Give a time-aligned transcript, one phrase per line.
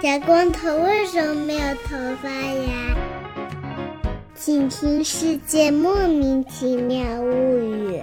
[0.00, 2.96] 小光头为什么没有头发呀？
[4.32, 7.96] 请听《世界莫名其妙物语》。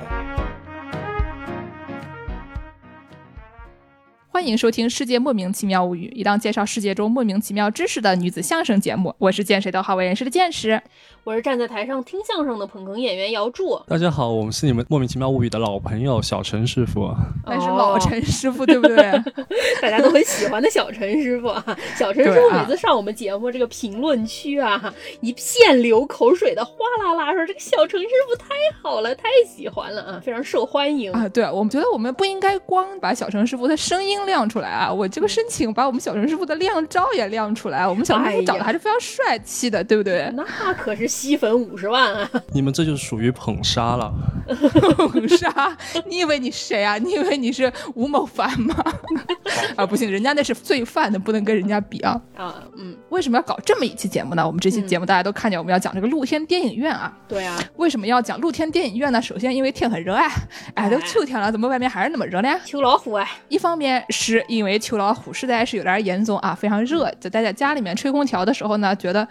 [4.36, 9.16] 欢迎收听《世界莫名其妙物语》，一档介绍世界中莫名其妙知识的女子相声节目。
[9.18, 10.82] 我是见谁都好为人师的见识。
[11.24, 13.82] 我是站在台上听相声的捧哏演员姚柱。
[13.88, 17.10] 大家好，我们是你们莫名其妙物语的老朋友小陈师傅。
[17.46, 18.98] 那是老陈师傅，对不对？
[19.82, 21.66] 大家都很喜欢的小陈师傅啊。
[21.98, 28.50] 小陈师傅每次上我们节目这个评论区啊，一片流口水的哗啦啦说：“这个小陈师傅太
[28.84, 37.88] 好了，太喜欢了啊，非常受欢迎啊。”对，我们觉得我们不应该光把小陈师傅的声音亮出来啊，我这个申请把我们小陈师傅的靓照也亮出来。
[37.88, 40.30] 我们小陈师傅长得还是非常帅气的，对不对？
[40.36, 40.44] 那
[40.74, 41.06] 可是。
[41.16, 42.30] 吸粉五十万啊！
[42.54, 44.14] 你们这就属于捧杀了。
[44.98, 45.76] 捧杀？
[46.06, 46.98] 你以为你谁啊？
[46.98, 48.76] 你以为你是吴某凡吗？
[49.78, 52.20] 啊，不行，人家那是罪犯的，不能跟人家比啊。
[52.36, 54.46] 啊，嗯，为什么要搞这么一期节目呢？
[54.46, 57.16] 我们这期节目大家都看见，我们要讲这个露天电影院啊。
[57.28, 57.58] 对啊。
[57.78, 59.22] 为什么要讲露天电影院呢？
[59.22, 60.28] 首先，因为天很热啊，
[60.74, 62.60] 哎，都秋天了，怎么外面还是那么热呢？
[62.66, 63.26] 秋老虎啊。
[63.48, 69.28] 一方面是因为秋老虎实在是有点严重啊，非常热，就待在家里面吹空调的时候呢，觉得。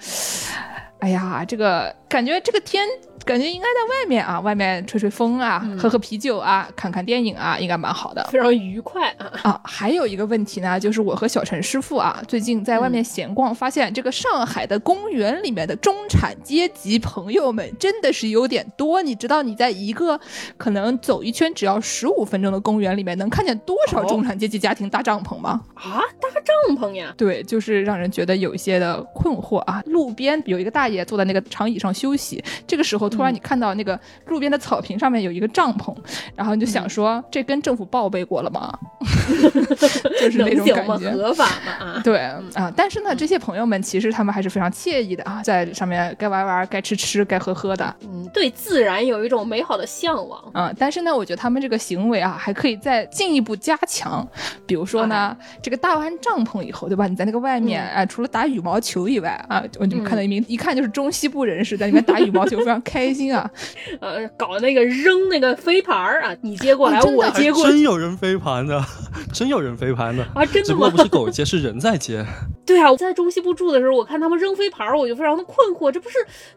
[1.01, 2.87] 哎呀，这个感觉，这个天。
[3.25, 9.33] 感觉应该在外面啊，外面吹吹风啊，喝喝啤酒啊，看看电影啊，应该蛮好的，非常愉快啊。
[9.43, 19.01] 啊，还有一个问题呢，就是我和小陈师傅啊，最近在外面闲逛，发现这个上海的公园里面的中产阶级朋友们真的是有点多。
[19.01, 20.21] 你知道你在一个
[20.57, 25.63] 可能走一圈只要十五分钟的公园里面，能看见多少中产阶级家庭搭帐篷吗？
[25.75, 27.15] 啊，搭帐篷呀？
[27.17, 29.83] 对，就是让人觉得有一些的困惑啊。
[29.87, 35.95] 路边有一个大爷坐在那个长椅上休息，这个时候突然你看到那个路边的草坪上面有一个帐篷，
[36.35, 38.77] 然后你就想说，这跟政府报备过了吗？
[40.21, 42.01] 就是那种感觉，合法吗？
[42.03, 42.19] 对
[42.55, 47.95] 啊，但是呢，这些朋友们其实他们还是非常惬意的啊，在上面该玩玩，该吃吃，该喝喝的。
[48.03, 50.73] 嗯，对自然有一种美好的向往啊。
[50.79, 54.27] 但是呢，我觉得他们这个行为啊，还可以再进一步加强。
[54.67, 57.07] 比如说呢，这个搭完帐篷以后，对吧？
[57.07, 63.51] 你在那个外面，啊，除了打羽毛球以外啊，我就看到一名一看就是中西部人士在里面打羽毛球，非常开心啊。
[64.01, 68.83] 呃，搞那个扔那个飞盘啊，你接过来，我接过，真有人飞盘的，
[69.35, 70.65] 真有人飞盘的啊，真的吗？
[70.65, 72.25] 只不过不是狗接，是人在接。
[72.67, 76.17] 对啊，我在中西部住的时候，我看他们扔飞盘，我就非常的困惑，这不是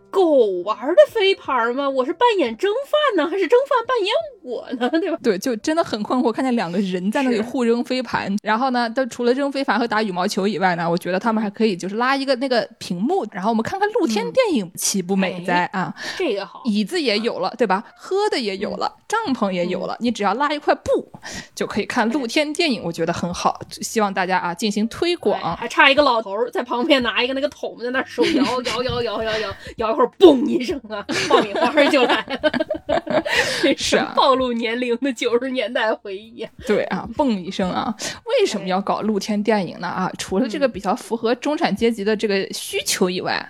[0.09, 1.89] 狗玩的飞盘吗？
[1.89, 4.89] 我是扮演蒸饭呢，还是蒸饭扮演我呢？
[5.01, 5.17] 对吧？
[5.21, 15.93] 对，就真的很困惑，看见两个人在那里互扔飞盘，然后呢，都除了扔飞盘和打羽毛球以外呢，我觉得他们还可以就是拉一个那个屏幕，然后我们看看露天电影，岂不美哉啊？
[16.17, 16.61] 这个好。
[16.65, 17.83] 椅子也有了，对吧？
[17.95, 21.11] 喝的也有了，帐篷也有了，你只要拉一块布
[21.55, 23.59] 就可以看露天电影，我觉得很好。
[23.69, 25.39] 希望大家啊进行推广。
[25.55, 32.56] 还差一个老头在旁边拿一个那个桶，在那手摇摇摇摇摇摇摇一会儿，嘣一声啊，爆米花就来了。
[33.75, 36.47] 是暴露年龄的九十年代回忆。
[36.65, 37.93] 对啊，蹦一声啊！
[38.25, 39.87] 为什么要搞露天电影呢？
[39.87, 43.43] 啊，除了这个比较符合中产阶级的这个需求以外，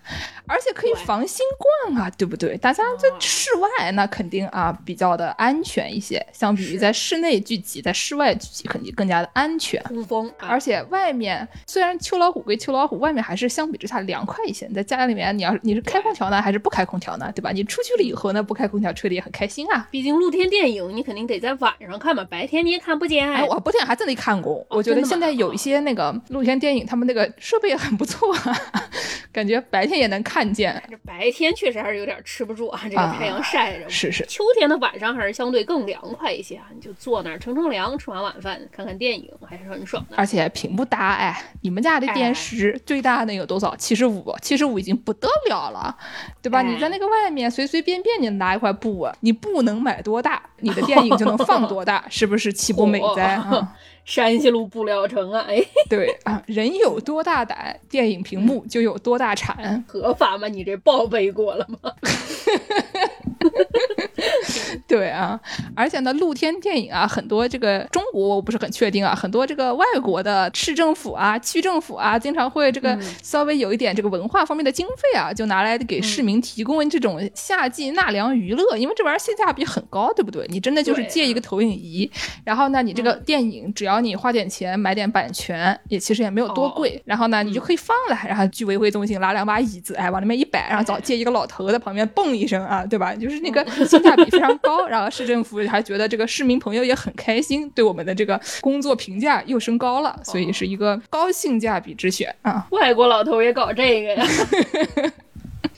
[0.48, 1.46] 而且可以防新
[1.92, 2.58] 冠啊，对不对？
[2.58, 9.82] 大家在室外那肯定啊比较的安全一些，相比于在室内聚集，在室外聚集肯定更加的安全。
[9.84, 14.68] 通风，而且外面虽然秋老虎归秋老虎，外面还是相比之下凉快一些。
[14.68, 17.32] 你在家里面，你要是你是开空调呢，还是不开空调呢？
[17.36, 17.52] 对吧？
[17.52, 19.88] 你出去了以后呢，不开空调吹的也很开心啊。
[19.92, 23.30] 毕竟露天电影你肯定得在晚上看嘛，白天你也看不见。
[23.30, 24.66] 哎，我白天还真的看过。
[24.70, 28.36] 我觉得现在有一些那个露天电影，他们那个设备也很不错，
[29.32, 30.82] 感觉白天也能看见。
[30.90, 33.90] 这白天确实还是有点吃不住啊，这个太阳晒着。
[33.90, 40.16] 是是，秋天的晚上还是相对更凉快一些啊，你就坐那儿乘乘凉，吃完晚饭看看电影，还是很爽的。
[40.18, 43.76] 而且屏幕大，哎，你们家的电视最大能有多少？
[43.76, 45.96] 七十五，七十五已经不得了了，
[46.42, 46.62] 对吧？
[46.62, 53.76] 你在那个外面随随便便你拿一块布，你不能买多大，你的电影就能放多大，是不是岂不 美哉啊？
[54.06, 60.48] 山西路布料城啊，哎，对啊，人有多大胆，电影屏幕就有多大产，合法吗？
[60.48, 61.92] 你这报备过了吗？
[64.88, 65.40] 对啊，
[65.76, 80.46] 而且呢，露天电影啊，很多这个中国我不是很确定啊，很多这个外国的市政府啊、区政府啊，经常会这个稍微有一点这个文化方面的经费啊，就拿来给市民提供这种夏季纳凉娱乐，因为这玩意儿性价比很高，对不对？
[80.50, 82.10] 你真的就是借一个投影仪，
[82.44, 93.16] 然后呢，你这个电影只要你花点钱买点版权，也其实也没有多贵，然后呢，你就可以放了，然后居委会中心拉两把椅子，哎，往里面一摆，然后找借一个老头在旁边蹦一声啊，对吧？
[93.16, 93.37] 就是。
[93.38, 102.66] 就是那个性价比非常高，然后市政府还觉得这个市民朋友也很开心，对我们的这个工作评价又升高了，所以是一个高性价比之选啊。
[102.72, 104.26] 外国老头也搞这个呀？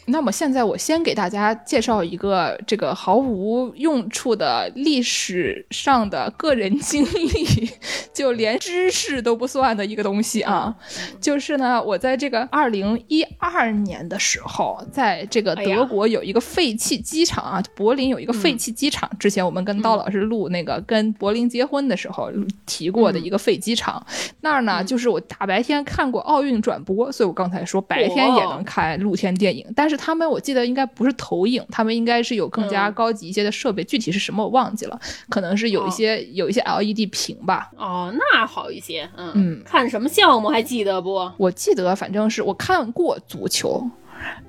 [0.10, 7.70] 那么现在我先给大家介绍一个这个毫无用处的历史上的个人经历，
[8.12, 10.76] 就连知识都不算的一个东西啊，
[11.22, 22.32] 就是呢，我在这个二零一二年的时候，在这个德国有一个废弃机场啊，柏林有一个废弃机场，之前我们跟刀老师录那个跟柏林结婚的时候
[22.66, 24.04] 提过的一个废机场，
[24.42, 29.99] 那儿呢，就是我大白天看过奥运转播，所以我刚才说白天也能看露天电影，但是。
[30.00, 35.00] 他们我记得应该不是投影，他们应该是有更加高级一些的设备，具体是什么我忘记了，
[35.30, 37.70] 可能是有一些有一些 LED 屏吧。
[37.76, 39.08] 哦，那好一些。
[39.18, 41.30] 嗯嗯，看什么项目还记得不？
[41.38, 43.86] 我记得，反正是我看过足球，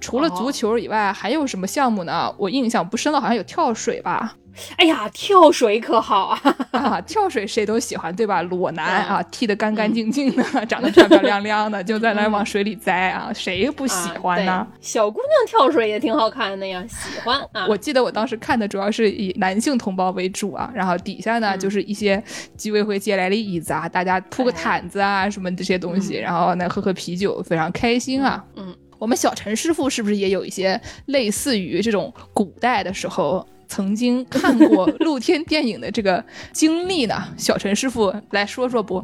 [0.00, 2.32] 除了足球以外，还有什么项目呢？
[2.38, 4.36] 我印象不深了，好像有跳水吧。
[4.76, 6.40] 哎呀，跳水可好啊！
[6.72, 8.42] 啊，跳水谁都喜欢，对吧？
[8.42, 14.66] 裸男啊，剃得干干净净的， 长得漂漂亮亮的，就在那往水里栽啊，谁不喜欢呢？
[14.80, 17.64] 小姑娘跳水也挺好看的呀，喜欢 啊！
[17.68, 22.22] 我记得我当时看的主要是以男性同胞为主啊，然后底下呢就是一些
[22.58, 28.44] 居委会借来的椅子啊，大家铺个毯子啊，什么这些东西，然后呢喝喝啤酒，非常开心啊。
[28.56, 33.44] 嗯，我们小陈师傅是不是也有一些类似于这种古代的时候？
[33.66, 39.00] 曾经看过 露天电影的这个经历呢，小陈师傅来说说不？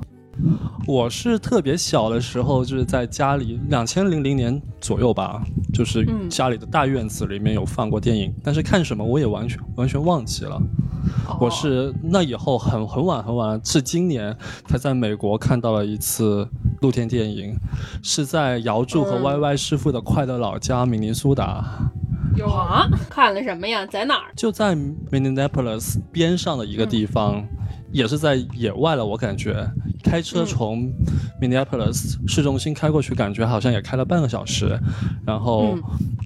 [0.86, 5.42] 我是特别小的时候，就是在家里两千零零年左右吧，
[5.72, 10.60] 就是家里的大院子里面有放过电影，但是看什么我也完全完全忘记了。
[11.40, 14.36] 我是那以后很很晚很晚，是今年
[14.66, 16.48] 才在美国看到了一次
[16.80, 17.54] 露天电影，
[18.02, 21.64] 是在姚柱和 Y Y 师傅的快乐老家明尼苏达。
[22.36, 23.86] 有啊，看了什么呀？
[23.86, 24.32] 在哪儿？
[24.36, 24.76] 就在
[25.10, 27.42] Minneapolis 边上的一个地方，
[27.90, 29.04] 也是在野外了。
[29.04, 29.66] 我感觉
[30.04, 30.92] 开车从
[31.40, 34.78] Minneapolis 市中心开过去，感觉好像也开了半个小时。
[35.24, 35.74] 然后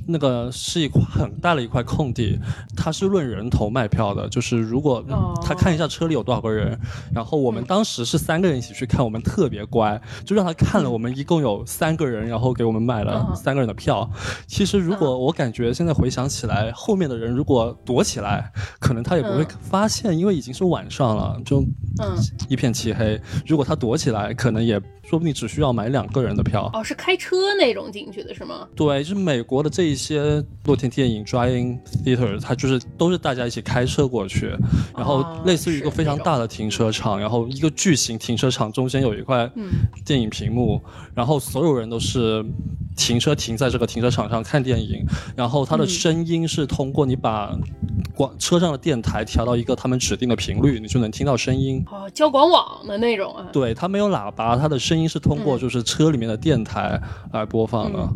[0.08, 2.38] 那个是一块很大的一块空地，
[2.76, 5.04] 它是论人头卖票的，就是如果
[5.40, 6.76] 他看一下车里有多少个人。
[7.14, 14.10] 然后我们当时是三个人一起去看，我们特别乖，就让他看了我们一共有三个人，然后给我们买了三个人的票。
[14.48, 15.94] 其实如果我感觉现在。
[16.00, 21.67] 回想起来，后面的人如果躲起来，可能他也不会发现，因为已经是晚上了，就
[22.49, 23.20] 一片漆黑。
[23.44, 24.81] 如果他躲起来，可能也。
[25.10, 28.68] 说不定只需要买两个人的票哦，是开车那种进去的是吗？
[28.76, 34.56] 对，就是美国的这一些露天电影 （drive-in theater），它就是都是大家一起开车过去，
[34.96, 39.50] 然后类似于一个非常大的停车场，然后一个巨型停车场中间有一块
[40.06, 40.80] 电影屏幕，
[41.12, 42.44] 然后所有人都是
[42.96, 45.04] 停车停在这个停车场上看电影，
[45.34, 47.52] 然后它的声音是通过你把
[48.14, 53.48] 广车上的电台调到一个他们指定的频率，你就能听到声音哦，交管网的那种啊？
[53.52, 55.11] 对，它没有喇叭，它的声音。
[55.11, 57.00] 是通过就是车里面的电台
[57.32, 58.08] 来播放的，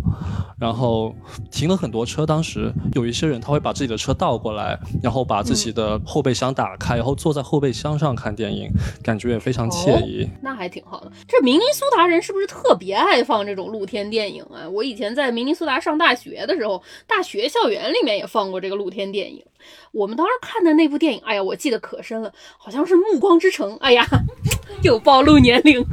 [0.60, 1.12] 然后
[1.50, 2.24] 停了很多车。
[2.24, 8.70] 当时有一些人他会把自己的车倒过来，然后把自己的后备箱打开，然后坐在后备箱上看电影，
[9.02, 10.30] 感觉也非常惬意。
[10.40, 11.10] 那还挺好的。
[11.26, 14.68] 这明尼苏达人是不是特别爱放这种露天电影啊？
[14.68, 19.44] 我以前在明尼苏达上大学的时候，大学校园里面也放过这个露天电影。
[19.90, 23.72] 我们当时看的那部电影，哎呀，我记得可深了，好像是《暮光之城》。
[23.78, 24.06] 哎呀，
[24.84, 25.84] 又暴露年龄。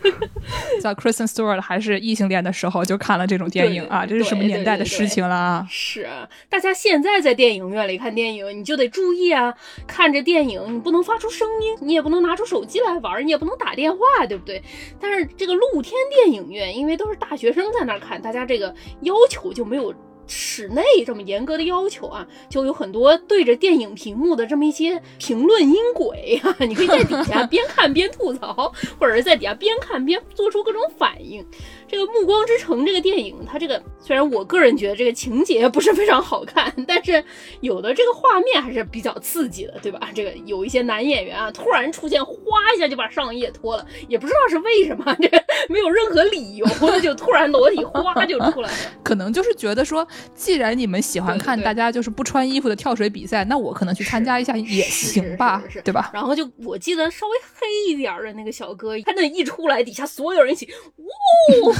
[0.80, 5.66] 在 Kristen Stewart 还是异性恋的时候就看了这种电影啊，这是什么年代的事情了啊？
[5.70, 9.54] 是啊，大家现在在电影院里看电影，你就得注意啊，
[9.86, 13.98] 看着电影你不能发出声音，你也不能拿出手机来玩，你也不能打电话，
[14.28, 14.62] 对不对？
[15.00, 19.94] 但是这个露天电影院，因为都是大学生在那儿看，大家这个要求就没有。
[20.26, 31.44] 室内这么严格的要求啊，就有很多对着电影屏幕的这么一些评论音轨啊， 你可以在底下边看边吐槽，或者是在底下边看边做出各种反应。
[31.88, 37.22] 这个《暮光之城》这个电影，它这个虽然我个人觉得这个情节不是非常好看，但是
[37.60, 40.10] 有的这个画面还是比较刺激的，对吧？
[40.14, 42.34] 这个有一些男演员啊，突然出现，哗
[42.76, 45.28] 一下就把上衣也脱了，也不知道是为什么，这
[45.68, 46.66] 没有任何理由，
[47.00, 48.76] 就突然裸体哗就出来了。
[49.02, 56.10] 可能就是觉得说，既然你们喜欢看大家就是不穿衣服的跳水比赛，那我可能去参加一下也行吧，对吧？
[56.12, 60.68] 然后就我记得稍微黑一点的那个小哥，他那一出来，底下所有人一起，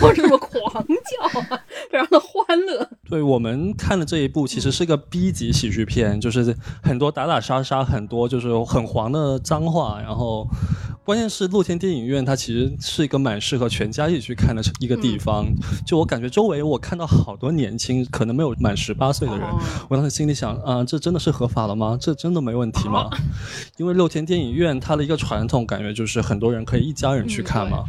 [0.02, 0.12] 呜。
[0.12, 1.60] 这么狂叫啊，
[1.90, 2.88] 非常的欢乐。
[3.08, 10.48] 对我们看的这一部，其实是个 B 级喜剧片，就是很多打打杀杀，很多就是很黄的脏话，然后
[11.04, 15.46] 关键是露天电影院，它其实是一个蛮适合全家一起去看的一个地方。
[15.86, 19.46] 就我感觉周围我看到好多年轻，可能没有满十八岁的人。
[19.46, 21.96] 哦我当时心里想，啊、这真的是合法了吗？
[22.00, 23.08] 这真的没问题吗？
[23.76, 27.84] 因为露天电影院它的一个传统感觉就是很多人可以一家人去看嘛。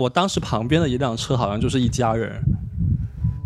[0.00, 2.42] 我当时旁边的一辆车好像就是一家人。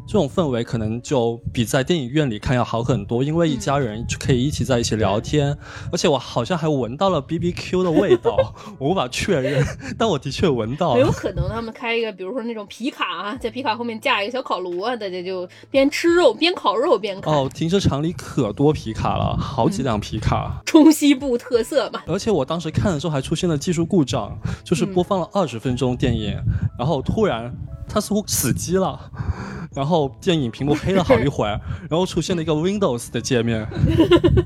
[0.07, 5.57] 这种氛围可能就比在电影院里看要好很多，因为一家人就可以一起在一起聊天，
[5.91, 8.37] 而且我好像还闻到了 B B Q 的味道，
[8.79, 9.65] 我无法确认，
[9.99, 11.05] 但我的确闻到了。
[11.05, 17.33] 很有可能他们开一个，比如说那种皮卡啊，在皮卡后面架一个小烤炉啊，大家就边吃肉边烤肉边看。
[17.33, 20.61] 哦，停车场里可多皮卡了，好几辆皮卡。
[20.67, 26.37] 中西部特色嘛，而且我当时看的时候还出现了技术故障，就是播放了二十分钟电影，
[26.79, 27.53] 然后突然
[27.89, 28.99] 它似乎死机了，
[29.75, 31.61] 然后电影屏幕黑了好一会儿，
[31.91, 33.67] 然后出现了一个 Windows 的界面，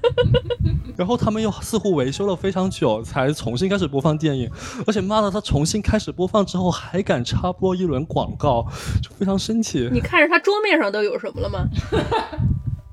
[0.96, 4.50] 然后他们又似乎维修了非常久才重新开始播放电影，
[4.86, 8.66] 而且妈的，他重新开始播放之后还敢插播一轮广告，
[9.02, 9.88] 就非常生气。
[9.92, 11.66] 你看着他桌面上都有什么了吗？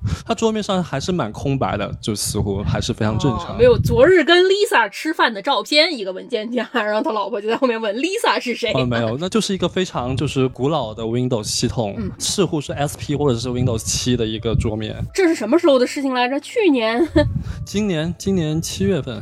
[0.25, 3.53] 他桌面上还是蛮空白的，就似乎还是非常正常。
[3.53, 8.71] 哦没有昨日跟 Lisa 吃饭的照片，一个文件夹，然后他老婆就在后面问 Lisa 是谁。
[8.73, 14.95] 哦，没有，那就是一个非常就是古老的 Windows 系统，嗯似乎是 SP 或者是 Windows 七的一个桌面。
[15.13, 16.39] 这是什么时候的事情来着？
[16.39, 17.07] 去年。
[17.65, 19.21] 今年今年七月份，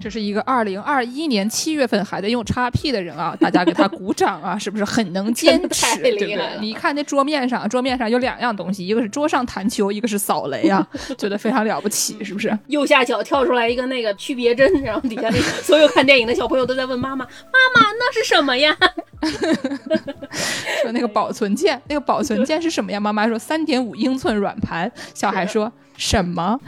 [0.00, 6.00] 这是一个二零二一年七月份还在用 XP 的人啊， 大家给他鼓掌啊，是不是很能坚持？
[6.00, 6.58] 对不对？
[6.60, 10.86] 你看那桌面上，桌面上有两样东西，一个是桌上弹球，一个是扫雷啊，
[11.18, 12.56] 觉得非常了不起，是不是？
[12.68, 18.76] 右下角跳出来一个那个区别针，然后底下那个所有看电影的小朋友都在问妈妈：“妈妈，那是什么呀
[20.82, 23.00] 说那个保存键，那个保存键是什么呀？
[23.00, 26.58] 妈妈说三点五英寸软盘，小孩说什么？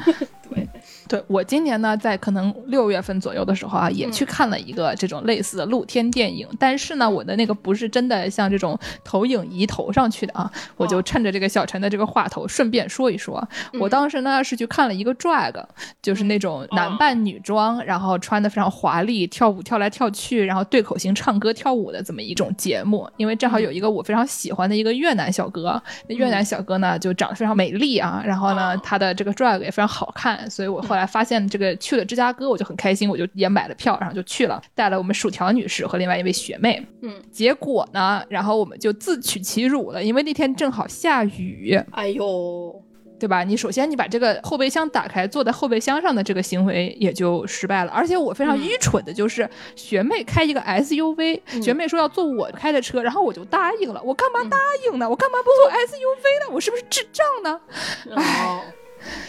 [0.53, 0.67] 对，
[1.11, 13.45] 对我今年呢，在可能六月份左右的时候啊，也去看了一个这种类似的露天电影，但是呢，我的那个不是真的像这种投影仪投上去的啊，我就趁着这个小陈的这个话头，顺便说一说，
[13.81, 15.53] 我当时呢是去看了一个 drag，
[16.01, 23.11] 就是那种男扮女装，然后穿的非常华丽，跳舞跳来跳去，然后对口型唱歌跳舞的这么一种节目。
[23.17, 36.85] 因为正好有一个我非常喜欢的一个越南小哥，那越南小哥呢就长得非常美丽啊，然后呢他的这个 drag 也非常好看，所以我后来发现这个去了芝加哥，我就很开心，我就也买了票，然后就去了，带了我们薯条女士和另外一位学妹。
[37.03, 42.83] 嗯，结果呢，然后我们就自取其辱了，因为那天正好下雨。？”哎呦，
[43.19, 43.45] 对吧？
[43.45, 47.93] 你首先你把这个后备箱打开，坐在后备箱上的这个行为也就失败了。
[47.93, 54.03] 而且我非常愚蠢的就是，学妹开一个 SUV，、学妹说要坐我开的车，然后我就答应了。
[54.03, 55.09] 我干嘛答应呢？
[55.09, 56.55] 我干嘛不坐 SUV 呢？
[56.55, 57.61] 我是不是智障呢？
[58.17, 58.63] 哦，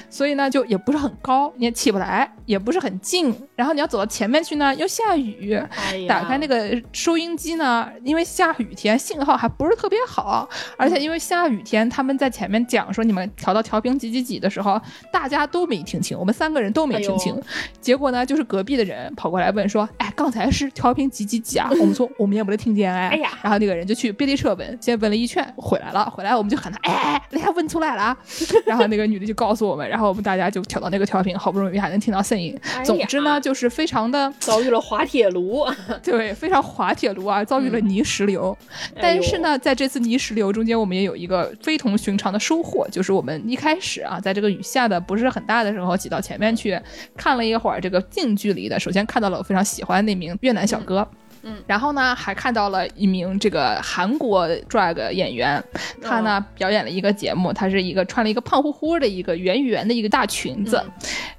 [0.09, 3.33] 所以呢，就也不是很高，你也起不来，也不是很近。
[3.55, 5.53] 然后你要走到前面去呢，又下雨。
[5.75, 10.47] 哎呀，打开那个收音机呢，因为下雨天信号还不是特别好，
[10.77, 14.79] 而且因为下雨天，他们在前面讲说你们调到调频几几几的时候，
[15.11, 17.33] 大家都没听清，我们三个人都没听清。
[17.35, 17.41] 哎
[17.79, 23.09] 结果呢，就是隔壁的人跑过来问说：“哎，刚才是调频几几几啊？”我们说我们也没得听见哎。
[23.09, 28.17] 哎呀然后那个人就去便利车问，先问了一圈，回来了，回来我们就喊他：“哎，你还问出来了啊？”
[28.65, 32.57] 然后那个女的就告诉我们，然后我们大家就调到那个调频，好不容易还能听到声音。
[32.75, 35.65] 哎总之呢，就是非常的遭遇了滑铁卢，
[36.03, 38.57] 对，非常滑铁卢啊，遭遇了泥石流。
[38.95, 46.79] 哎但是呢，在这次泥石流中间，我们也有一个非同寻常的收获，就是我们一开始啊，在这个雨下的不是很大的时候，挤到前面去
[47.15, 48.79] 看了一会儿这个近距离的。
[48.79, 50.99] 首先看到了我非常喜欢的那名越南小哥。
[51.11, 51.17] 嗯
[51.67, 55.63] 然后呢，还看到了一名这个韩国 drag 演员，
[56.01, 60.91] 他呢、哦表演了一个节目，他是一个穿了一个胖乎乎的一个圆圆的一个大裙子，嗯。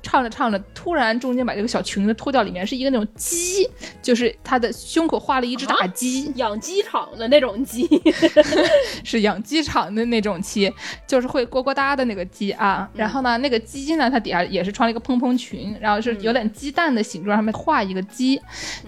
[0.02, 3.66] 唱着唱着，突然中间把这个小裙子脱掉，里面是一个那种鸡，
[4.02, 7.88] 就是他的胸口画了一只大鸡，养鸡场的那种鸡，
[9.04, 10.70] 是养鸡场的那种鸡，
[11.06, 12.90] 就是会呱呱哒的那个鸡啊。
[12.94, 18.38] 然后呢，那个鸡呢，它底下也是穿了一个蓬蓬裙，然后是有点鸡蛋的形状，上面画一个鸡，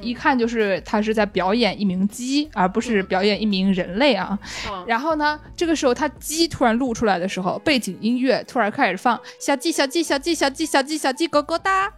[0.01, 4.39] 一看就是他是在表演一名鸡，而不是表演一名人类啊。
[4.67, 11.93] 啊然后呢，这个时候他鸡突然露出来的时候，背景音乐突然开始放小鸡小鸡小鸡小鸡小鸡小鸡咯咯哒。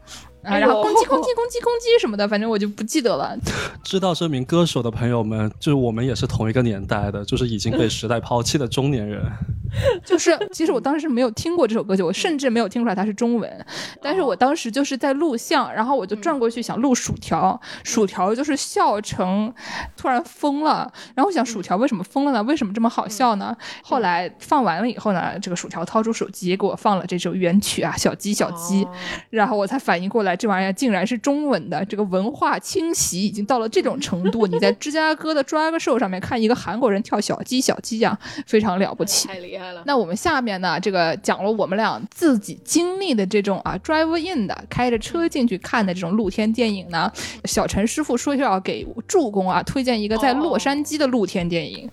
[0.46, 3.36] 啊，哎然后攻击 攻击攻击攻击什么的，反正我就不记得了。
[3.82, 9.20] 知道这名歌手的朋友们，就是我们也是同一个年代的，就是已经被时代抛弃的中年人。
[10.06, 13.66] 就是其实我当时没有听过这首歌曲，我甚至没有听出来它是中文，
[14.00, 19.52] 但是我当时就是在录像，然后我就转过去想录薯条，薯条就是笑成
[19.96, 22.42] 突然疯了，然后我想薯条为什么疯了呢？
[22.44, 23.54] 为什么这么好笑呢？
[23.82, 28.86] 后来放完了以后呢，这个薯条掏出手机给我放了这首原曲啊，小鸡小鸡，
[29.30, 39.28] 然后我才反应过来，这玩意儿竟然是中文的，这个文化侵袭已经到了这种程度，你在芝加哥的 drag show 上面看一个韩国人跳小鸡小鸡呀、非常了不起。
[39.28, 39.82] 太厉害了。
[39.86, 47.10] 那我们下面呢，这个讲了我们俩自己经历的这种啊 drive in 的开着车进去看的这种露天电影呢，
[47.44, 51.88] 小陈师傅说要给助攻啊推荐一个在洛杉矶的露天电影，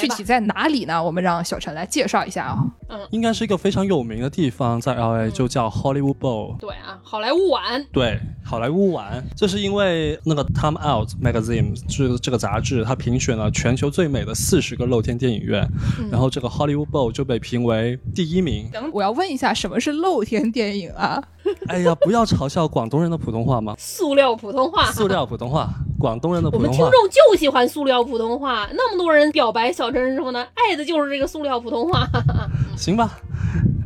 [0.00, 1.02] 具体在哪里呢？
[1.02, 2.58] 我们让小陈来介绍一下啊。
[2.88, 6.56] 嗯应该是一个非常有名的地方，在 LA 就叫 Hollywood Bowl。
[6.58, 7.50] 对啊，好莱坞
[7.82, 15.66] 晚对，好莱坞玩，这是因为那个 Time Out Magazine 这这个杂志，它评选了全球最美的四十个露天电影院，
[16.10, 18.68] 然后这个 Hollywood Bowl 就被评为第一名。
[18.72, 21.22] 等我要问一下，什么是露天电影啊？
[21.66, 23.74] 哎呀，不要嘲笑广东人的普通话吗？
[23.78, 24.90] 塑料普通话。
[24.92, 26.84] 塑料普通话，广东人的我普通话。
[26.84, 32.06] 们听众就喜欢塑料普通话，那么多人表白小陈师傅呢，爱的就是这个塑料普通话。
[32.76, 33.18] 行吧。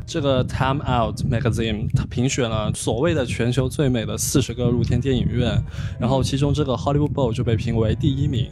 [0.07, 5.61] 这个 Time Out Magazine 它评选了所谓的全球最美的四十个露天电影院，
[5.99, 8.49] 然后其中这个 Hollywood Bowl 就被评为第一名。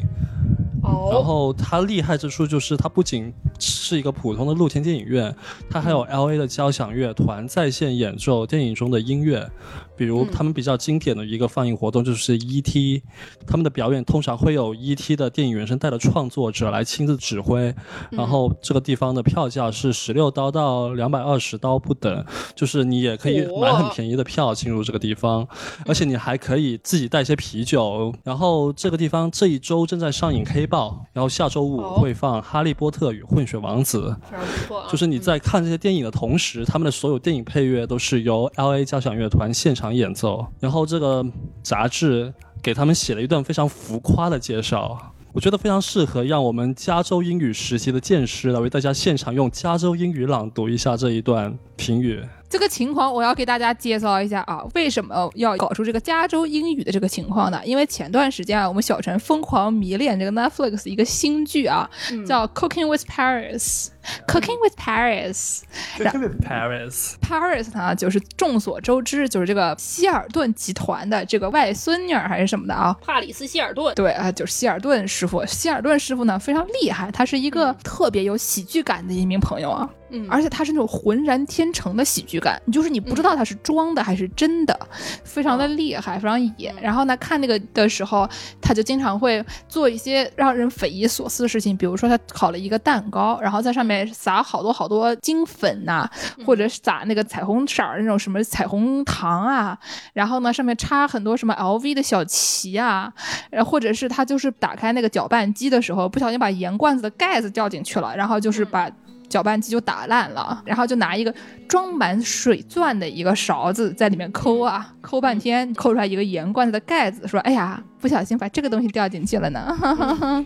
[0.84, 5.34] 然哦，后它厉害之处就是它不仅是一个普通的露天电影院，
[5.70, 9.50] 它还有 L A 的交响乐团在线演奏电影中的音乐，
[9.96, 13.02] 比如他们比较经典的一个放映活动就是 E T，
[13.46, 17.74] 他们的表演通常会有 E T 的电影原声带的创作者来亲自指挥，
[18.10, 22.24] 然后这个地方的票价是十六刀到两百二十刀不等，
[22.54, 25.46] 就是你也可以买很便宜的票进入这个地方，
[25.86, 28.12] 而且你还可以自己带一些啤酒。
[28.22, 34.16] 然后这个地方这一周正在上映《黑豹》，然后下周五哦会放《哈利波特与混血王子》。
[34.28, 34.88] 非常不错啊。
[34.90, 40.44] 就是你在看这些电影的同时，他们的所有电影配乐都是由 L A 交响乐团现场演奏。
[40.58, 41.24] 然后这个
[41.62, 44.98] 杂志给他们写了一段非常浮夸的介绍。
[45.32, 52.22] 我觉得非常适合让我们加州英语实习的剑师来为大家现场用加州英语朗读一下这一段评语。
[52.54, 57.60] 这个情况我要给大家介绍一下啊，为什么要搞出这个加州英语的这个情况呢？
[57.64, 61.90] 因为前段时间啊，我们小陈疯狂迷恋这个 Netflix 一个新剧啊，
[62.24, 63.86] 叫《Cooking with Paris》。
[64.28, 72.94] Cooking with Paris，Paris，Paris 呢，就是众所周知，就是这个希尔顿集团的这个外孙女儿还是什么的啊。
[73.02, 75.44] 帕里斯希尔顿，对啊，就是希尔顿师傅。
[75.46, 79.88] 希尔顿师傅呢非常厉害，他是一个特别有喜剧感的一名朋友啊。
[80.10, 84.78] 嗯，而且他是那种浑然天成的喜剧感，就是你不知道他是装的还是真的，
[85.24, 86.72] 非常的厉害，非常野。
[86.80, 88.28] 然后呢，看那个的时候，
[88.60, 96.08] 他就经常会做一些让人匪夷所思的事情，比如说他烤了一个蛋糕，然后在上面撒好多好多金粉呐、
[96.46, 99.78] 或者是撒那个彩虹色儿那种什么彩虹糖啊，
[100.14, 103.12] 然后呢上面插很多什么 LV 的小旗啊，
[103.50, 108.90] 然后或者是他就是打开那个搅拌机的时候，不小心把盐罐子的盖子掉进去了，然后就是把。
[109.26, 111.34] 搅拌机就打烂了，然后就拿一个
[111.74, 119.76] 装满水钻的一个勺子在里面抠啊，抠半天，抠出来一个盐罐子的盖子，说：“哎呀，不小心把这个东西掉进去了呢。”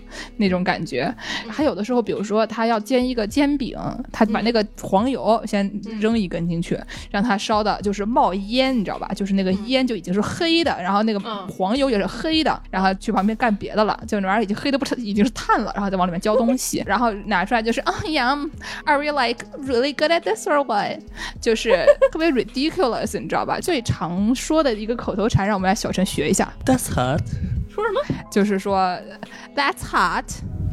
[0.39, 1.15] 那种感觉。
[1.47, 3.77] 还有的时候，比如说他要煎一个煎饼，
[4.11, 9.07] 他把那个黄油先扔一根进去，让它烧的就是冒烟，你知道吧？
[9.15, 18.35] 就是那个烟就已经是黑的，然后那个嗯黄油也是黑的，然后去旁边干别的了，就那玩意儿已经黑的不成，已经是炭了，然后再往里面浇东西， 然后拿出来就是啊呀
[18.87, 21.01] ，Are you like really good at this or what？
[21.41, 23.59] 就是特别 ridiculous，你知道吧？
[23.61, 27.23] 最常说的一个口头禅，让我们来小陈学一下，That's hot。
[27.71, 28.99] 说什么就是说
[29.55, 30.25] That's hot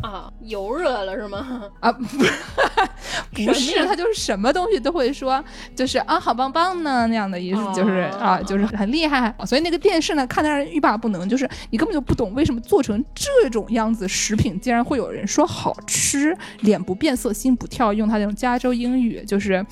[0.02, 0.32] 啊？
[0.42, 1.70] 油热了是吗？
[1.80, 5.44] 啊，不不是，他就是什么东西都会说，
[5.76, 9.34] 就是啊，好棒棒呢那样的意思，就是哦啊，就是很厉害。
[9.46, 19.64] 所以那个电视呢，看的让人欲罢不能，就是你根本就不懂为什么做成这种样子食品，竟然会有人说好吃，脸不变色心不跳，用他那种加州英语，就是，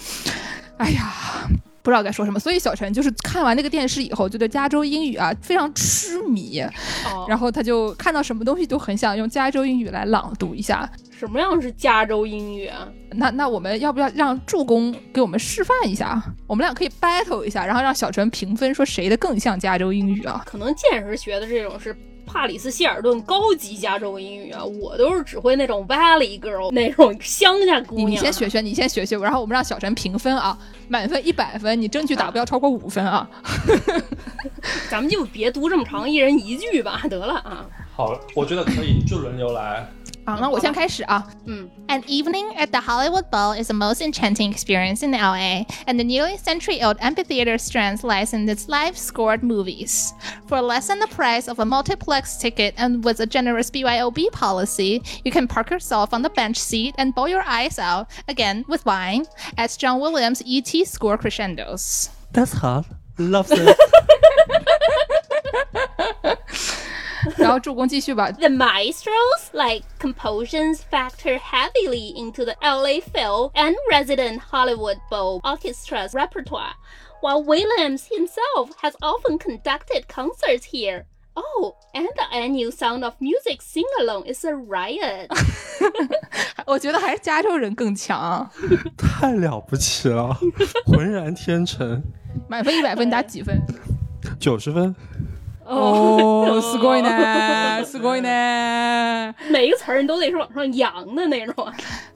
[0.83, 1.13] 哎呀。
[1.81, 6.61] 不知道该说什么，所以小陈就是看完那个电视以后，就对加州英语啊非常痴迷，
[7.11, 10.89] 哦，然后他就看到什么东西都很想用加州英语来朗读一下。
[11.11, 12.87] 什么样是加州英语啊？
[13.11, 16.23] 那那我们要不要让助攻给我们示范一下？
[16.47, 20.41] 我们俩可以 battle 一下，然后让小陈评分，说谁的更像加州英语啊？
[20.45, 21.93] 可能见识学的这种是
[22.25, 28.11] 帕里斯希尔顿高级加州英语啊，我都是只会那种 Valley Girl 那种乡下姑你娘。
[28.11, 30.57] 你先学学，你先学学，然后我们让小陈评分啊，
[30.87, 33.29] 满分一百分，你争取打不要超过五分啊。
[34.89, 37.65] 咱们就别读这么长，一人一句吧，得了啊。
[37.95, 39.87] 好，我觉得可以，就轮流来。
[40.24, 41.26] 好，那我先开始啊。
[41.46, 46.04] 嗯 An evening at the Hollywood Bowl is the most enchanting experience in LA, and the
[46.04, 50.12] nearly century old amphitheater strength lies in its live scored movies.
[50.46, 55.02] For less than the price of a multiplex ticket and with a generous BYOB policy,
[55.24, 58.84] you can park yourself on the bench seat and bowl your eyes out, again with
[58.84, 59.24] wine,
[59.56, 62.10] as John Williams' ET score crescendos.
[62.32, 62.84] That's hard.
[63.16, 63.76] Love it.
[67.36, 68.30] 然后助攻继续吧。
[68.32, 76.12] The maestros, like compositions, factor heavily into the LA Phil and resident Hollywood Bowl Orchestra's
[76.12, 76.74] repertoire,
[77.20, 81.04] while Williams himself has often conducted concerts here.
[81.36, 85.28] Oh, and the annual Sound of Music sing along is a riot.
[86.66, 88.50] 我觉得还是加州人更强。
[88.96, 90.36] 太了不起了，
[90.84, 92.02] 浑然天成，
[92.48, 93.62] 满分一百分打几分？
[94.40, 94.92] 九十分。
[95.70, 99.34] 哦，すごいね，すごいね。
[99.50, 101.54] 每个词儿你都得是往上扬的那种。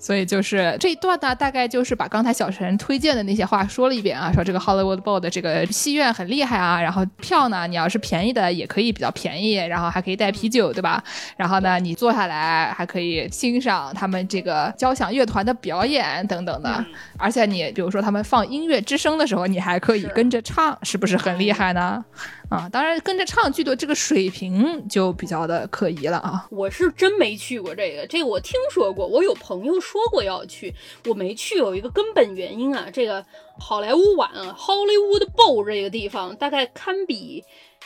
[0.08, 11.04] 所以就是这一段呢，大概就是把刚才小陈推荐的那些话说了一遍啊，说这个 Hollywood Bowl 的这个戏院很厉害啊，然后票呢，你要是便宜的也可以比较便宜，然后还可以带啤酒，对吧？
[11.36, 16.86] 然后呢，你坐下来还可以欣赏他们这个交响乐团的表演等等的，
[17.20, 22.02] 而且你比如说他们放音乐之声的时候，你还可以跟着唱，是不是很厉害呢？
[22.48, 26.48] 啊，当然跟着唱剧的这个水平就比较的可疑了啊。
[26.50, 30.72] 我是真没去过这个，这个我听说过，我有朋友说说过要去，
[31.08, 33.26] 我没去，有一个根本原因啊，这个
[33.60, 37.44] 好莱坞晚啊，Hollywood Bowl 这个地方大概堪比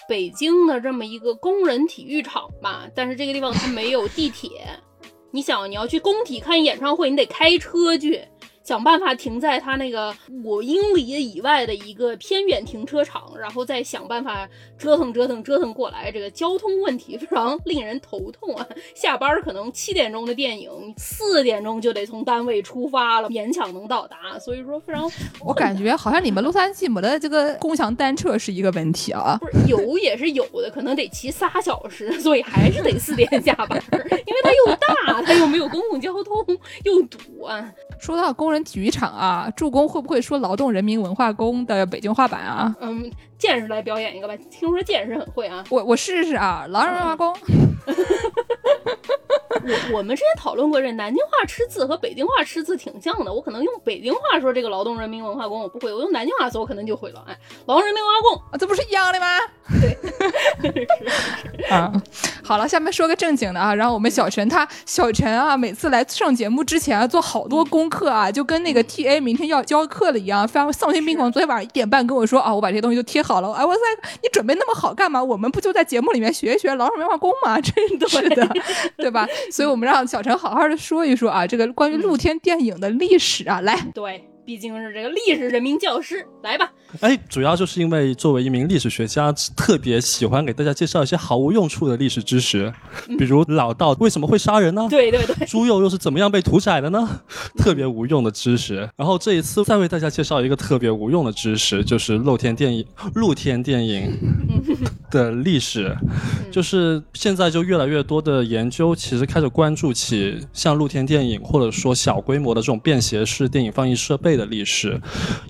[0.10, 4.50] 北京的这么一个工人体育场吧，但是这个地方它没有地铁，
[5.32, 8.22] 你想你要去工体看演唱会，你得开车去。
[8.64, 14.48] 想办法停在他那个五英里以外的一个偏远停车场，然后再想办法
[14.78, 16.12] 折腾折腾折腾过来。
[16.12, 18.68] 这个交通问题非常令人头痛啊！
[18.96, 24.38] 下班儿可能七点钟的电影，四点钟就得从单位出发了，勉强能到达。
[24.40, 25.10] 所以说非常
[25.44, 29.38] 我感觉好像你们洛杉矶没的这个共享单车是一个问题啊。
[29.42, 36.46] 不是有也是有的，可能得骑仨小时，所以还是得四点下班儿，因为它又大，它又没有公共交通，
[36.84, 37.74] 又堵啊。
[38.00, 42.76] 说到工人体育场啊，助攻会不会说劳动人民文化宫的北京话版啊？
[42.82, 45.64] 嗯，剑士来表演一个吧，听说剑士很会啊。
[45.70, 47.34] 我我试试啊，劳动人民文化宫。
[49.64, 53.34] 我我们之前讨论过，这南京话吃字和北京话吃字挺像的。
[53.34, 57.24] 我可能用北京话说这个劳动人民文化宫我不会，我用南京话说我可能就会了。
[57.26, 57.38] 哎，
[57.68, 59.28] 劳动人民文化宫，啊，这不是一样的吗？
[60.62, 60.88] 对，
[61.70, 61.92] 啊，
[62.44, 71.32] 好了，下面说个正经的啊，然后我们小陈他小陈啊，每次来上节目之前啊，做好多功课啊，就跟那个 T A 明天要教课了一样，非常丧心病狂。
[71.32, 73.52] 昨天晚上一点半跟我说啊，我把这些东西都贴好了。
[73.54, 73.80] 哎，我在
[74.22, 75.24] 你准备那么好干嘛？
[75.24, 77.60] 我们不就在节目里面学一学劳动人民文化工吗？
[77.62, 77.74] 真
[78.10, 78.48] 是的，
[78.98, 79.28] 对吧？
[79.52, 83.78] 所以我们让小陈好好的说一说啊，这个关于露天电影的历史啊，来。
[83.94, 86.70] 对，毕竟是这个历史人民教师，来吧。
[87.00, 92.74] 哎，主要就是因为作为一名历史学家，特别喜欢给大家介绍一些毫无用处的历史知识，
[93.18, 94.88] 比如老道为什么会杀人呢？
[94.90, 97.22] 对对对，猪肉又是怎么样被屠宰的呢？
[97.56, 98.90] 特别无用的知识。
[98.98, 104.12] 然后这一次再为大家介绍一个特别无用的知识，就是露天电影、露天电影
[105.12, 105.96] 的历史。
[106.50, 115.00] 就是现在就越来越多的研究，其实开始关注起像露天电影或者说小规模的这种便携式电影放映设备的历史。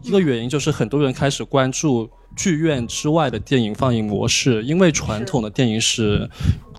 [0.03, 6.29] 一个原因就是很多人开始关注剧院之外的电影放映模式，因为传统的电影是。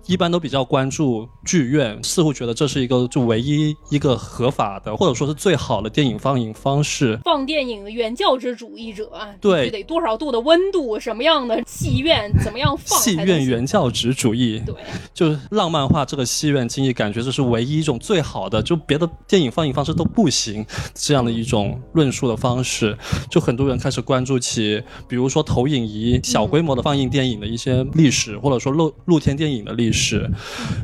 [0.06, 7.18] 一般都比较关注剧院，似乎觉得这是一个就唯一一个合法的，或者说是最好的电影放映方式。
[7.24, 14.74] 放电影的原教旨主义者啊，对得多少度的温度，什么样的戏院，怎么样放戏院原教旨主义，对，
[15.14, 22.96] 就是浪漫化这个戏院经济，感觉这是唯一一种最好的，就别的电影放映方式都不行这样的一种论述的方式。
[23.30, 29.92] 就很多人开始关注起，比如说投影仪小规模的放映电影的一些历史，或者说露露天电影的历史。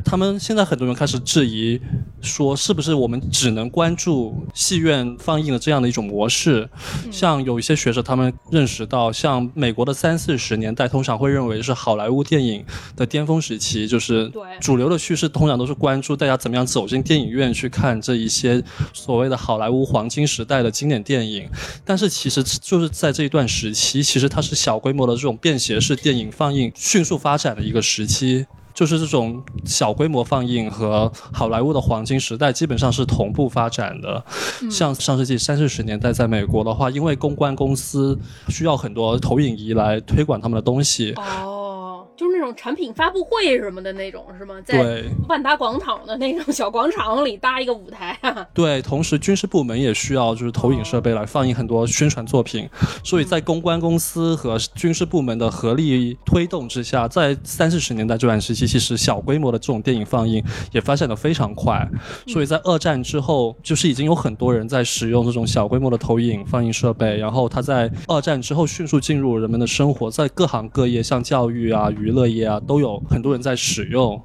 [0.05, 1.79] 他们现在很多人开始质疑，
[2.21, 6.69] 说是不是我们只能关注戏院放映的这样的一种模式？
[7.11, 12.63] 像有一些学者他们认识到，像美国的三四十年代，通常会认为是好莱坞电影
[12.95, 21.49] 的巅峰时期，就是对主流的叙事通常都是关注大家怎么样走进电影院去看这一些所谓的好莱坞黄金时代的经典电影。
[21.83, 28.45] 但是其实就是在这一段时期，其实它是小规模的这种便携式电影放映迅速发展的一个时期。
[28.79, 34.23] 就是这种小规模放映和好莱坞的黄金时代基本上是同步发展的。
[34.71, 44.55] 像上世纪三四十年代，在美国的话，因为公关公司需要很多投影仪来推广他们的东西，哦，就是那种种产品发布会什么的那种，是吗？
[44.65, 48.47] 在万达广场的那种小广场里搭一个舞台啊。
[48.55, 52.67] 对，同时军事部门也需要就是投影设备来放映很多宣传作品，
[53.03, 61.85] 所以在公关公司和军事部门的合力推动之下，在三四十年代这段时期，其实小规模的这种电影放映也发展的非常快。
[62.27, 74.21] 所以在二战之后，就是已经有很多人在使用这种小规模的投影放映设备，然后它在二战之后迅速进入人们的生活，在各行各业，像教育啊、娱乐业啊，都有很多人在使用。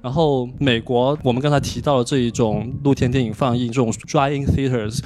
[0.00, 5.00] 然后美国，我们刚才提到了这一种露天电影放映，这种 drive-in theaters，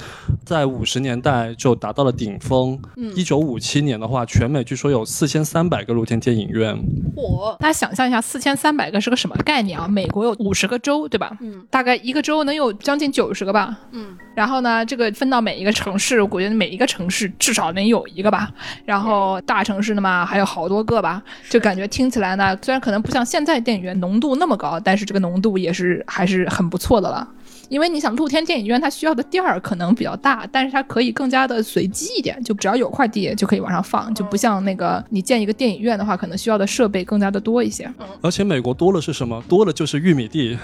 [0.45, 2.79] 在五十年代就达到了顶峰。
[3.15, 6.77] 一九五七年的话，全美据说有四千三百个露天电影院。
[7.15, 9.87] 嚯，大家想象一下，四千三百个是个什么概念啊？
[9.87, 11.35] 美国有五十个州，对吧？
[11.41, 13.75] 嗯，大概一个州能有将近九十个吧。
[13.91, 18.49] 嗯，然后呢，这个分到每一个城市，我觉得每一个城市至少能有一个吧。
[18.85, 21.21] 然后大城市的嘛，还有好多个吧。
[21.49, 27.27] 就感觉听起来呢，虽然可能不像现在电影院浓度那么高，但是这个浓度也是还是很不错的了。
[27.69, 37.91] 因为你想，露天电影院它需要的地儿可能比较大，但是它可以更加的随机一点，就只要有块地就可以往上放，就不像那个你建一个电影院的话，可能需要的设备更加的多一些。
[38.21, 39.41] 而且美国多了是什么？
[39.47, 40.57] 多了就是玉米地，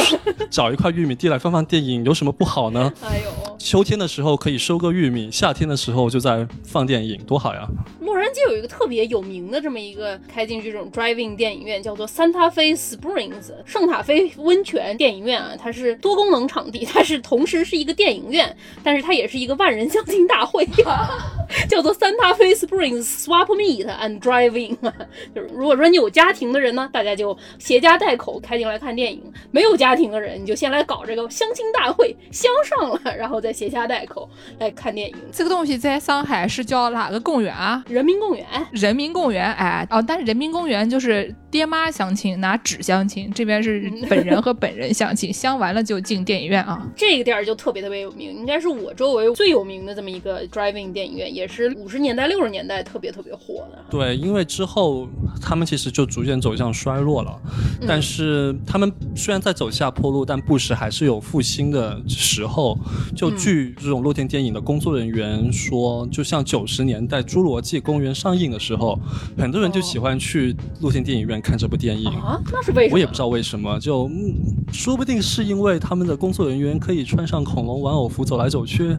[0.48, 2.90] 找一块玉米地来放放电影，有什么不好呢？
[3.02, 7.68] 哎呦，秋天的时候可以收割玉米，夏天的时候就在放电影，多好呀！
[8.04, 20.66] 洛杉矶有一个特别有名的这么一个开进去这种 driving 电影院，叫做 Santa Fe Springs 圣塔菲温泉电影院啊，它是多功能场地，它是同时是一个电影院，但是它也是一个万人相亲大会，
[21.68, 24.92] 叫做 Santa Fe Springs Swap Meet and Driving 啊，
[25.34, 35.16] 就是如果说你有家庭的人呢，大家就携家带口开进来看电影；没有家庭的人，你就先来搞这个相亲大会，相上了，然后再携家带口来看电影。
[35.32, 37.84] 这个东西在上海是叫哪个公园啊？
[37.94, 46.84] 人民公园，人民公园，哎，哦，但是人民公园就是爹妈相亲拿纸相亲，这边是本人和本人相亲， 相完了就进电影院啊。
[46.96, 53.78] 这个店儿就特别特别有名，应该是我周围最有名的这么一个 driving 电影院，也是五十年代六十年代特别特别火的。
[53.88, 55.08] 对，因为之后
[55.40, 57.40] 他们其实就逐渐走向衰落了，
[57.86, 62.76] 但是他们虽然在走下坡路，但不时还是有复兴的时候。
[63.14, 68.98] 就据这种露天电影的工作人员说，就像九十年代《侏罗纪公园》上映的时候，
[69.38, 72.08] 很多人就喜欢去露天电影院看这部电影。
[72.18, 72.94] 啊，那是为什么？
[72.94, 74.34] 我也不知道为什么，就、嗯、
[74.72, 78.96] 说不定是因为他们的工作人员可以穿上恐龙玩偶服走来走去。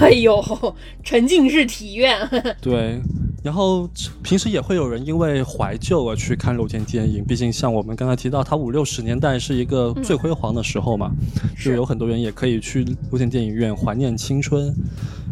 [0.00, 0.40] 哎呦，
[1.02, 2.16] 沉浸式体验，
[2.60, 3.00] 对，
[3.42, 3.88] 然后
[4.22, 11.10] 平时也会有人因为怀旧而去看露天电影，毕竟像我们刚才提到，它五六十年代是一个最辉煌的时候嘛，
[11.58, 14.74] 就有很多人也可以去露天电影院怀念青春。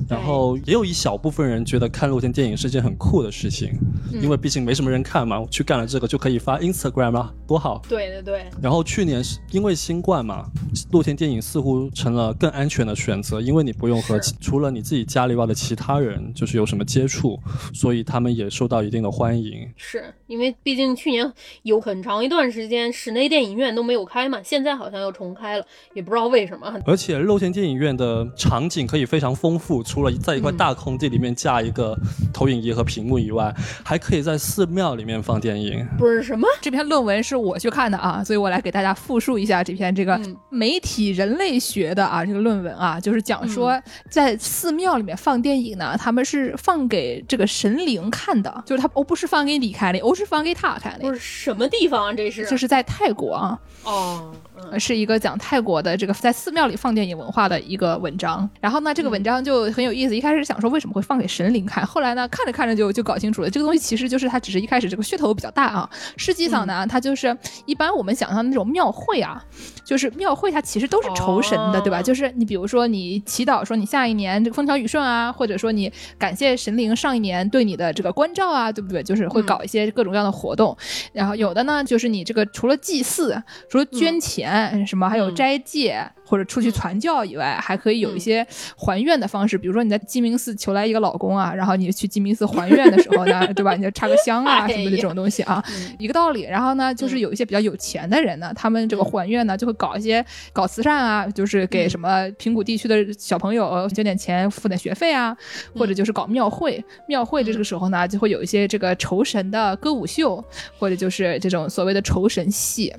[0.09, 3.73] 然后也有一小部分人觉得看露天电影是件很酷的事情，
[4.13, 7.83] 因为毕竟没什么人看嘛，我去干了这个就可以发 Instagram 啊，多好。
[7.89, 10.47] 对对对，然后去年是因为新冠嘛，
[10.93, 17.39] 露天电影似乎成了更安全的选择，因为你不用和是除了你自己家里外的其他人就是有什么接触，
[17.73, 19.69] 所以他们也受到一定的欢迎。
[19.77, 26.75] 是因为毕竟去年有很长一段时间室内电影院都没有开嘛，现在好像又重开了，也不知道为什么。
[26.87, 31.97] 而且露天电影院的场景可以非常丰富，除了在一块大空地里面架一个
[32.33, 33.55] 投影仪和屏幕以外，
[33.85, 35.87] 还可以在寺庙里面放电影。
[35.97, 36.49] 不是什么？
[36.61, 43.81] 这篇论文是我去看的啊，所以我来给大家复述一下这篇这个嗯媒体人类学的啊这个论文啊，就是讲说
[44.11, 52.13] 在寺庙里面放电影呢，他们是放给这个神灵看的，就是他哦不是放给你看的，哦是放给他看的，不是什么地方啊？
[52.13, 58.49] 这是这是在泰国啊，哦，嗯是一个讲泰国的这个在寺庙里放电影文化的一个文章。
[58.61, 60.17] 然后呢，这个文章就很有意思。
[60.17, 67.37] 一开始想说为什么会放给神灵看，后来呢看着看着就就搞清楚了，这个东西其实就是它只是一开始这个噱头比较大啊，实际上呢，它就是
[67.67, 69.43] 一般我们想象的那种庙会啊，
[69.85, 72.01] 就是庙会它其实都是酬神的，对吧？
[72.01, 79.03] 哦就是你比如说你祈祷说你下一年这个风调雨顺啊，或者说你感谢神灵上一年对你的这个关照啊，对不对？
[79.03, 80.77] 就是会搞一些各种各样的活动。
[81.13, 84.44] 然后有的呢，就是你这个除了祭祀，除了捐钱、
[84.87, 86.05] 什么，还有嗯斋戒。
[86.27, 88.45] 或者出去传教以外，还可以有一些
[88.79, 93.75] 还愿的方式，比如说你在鸡鸣寺求来一个老公啊，然后你去鸡鸣寺还愿的时候呢， 对吧？
[93.75, 96.41] 你就插个香啊哎什么的这种东西啊，嗯一个道理。
[96.45, 105.37] 然后呢，就是有一些比较有钱的人呢，他们这个还愿呢，就会搞一些搞慈善啊，就是给什么平谷地区的小朋友捐点钱，付点学费啊，
[105.77, 106.83] 或者就是搞庙会。
[107.07, 110.43] 庙会这个时候呢，就会有一些这个酬神的歌舞秀，
[110.79, 112.91] 或者就是这种所谓的酬神戏。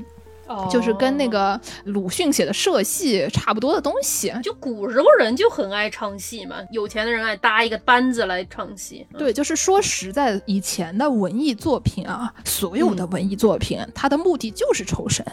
[0.69, 4.34] 就是跟那个鲁迅写的社戏差不多的东西。
[4.43, 9.05] 就古时候人就很爱唱戏嘛，有钱的人爱搭一个班子来唱戏。
[9.17, 15.25] 对，就是说实在的，以前的文艺作品啊，所有的文艺作品，它的目的就是酬神，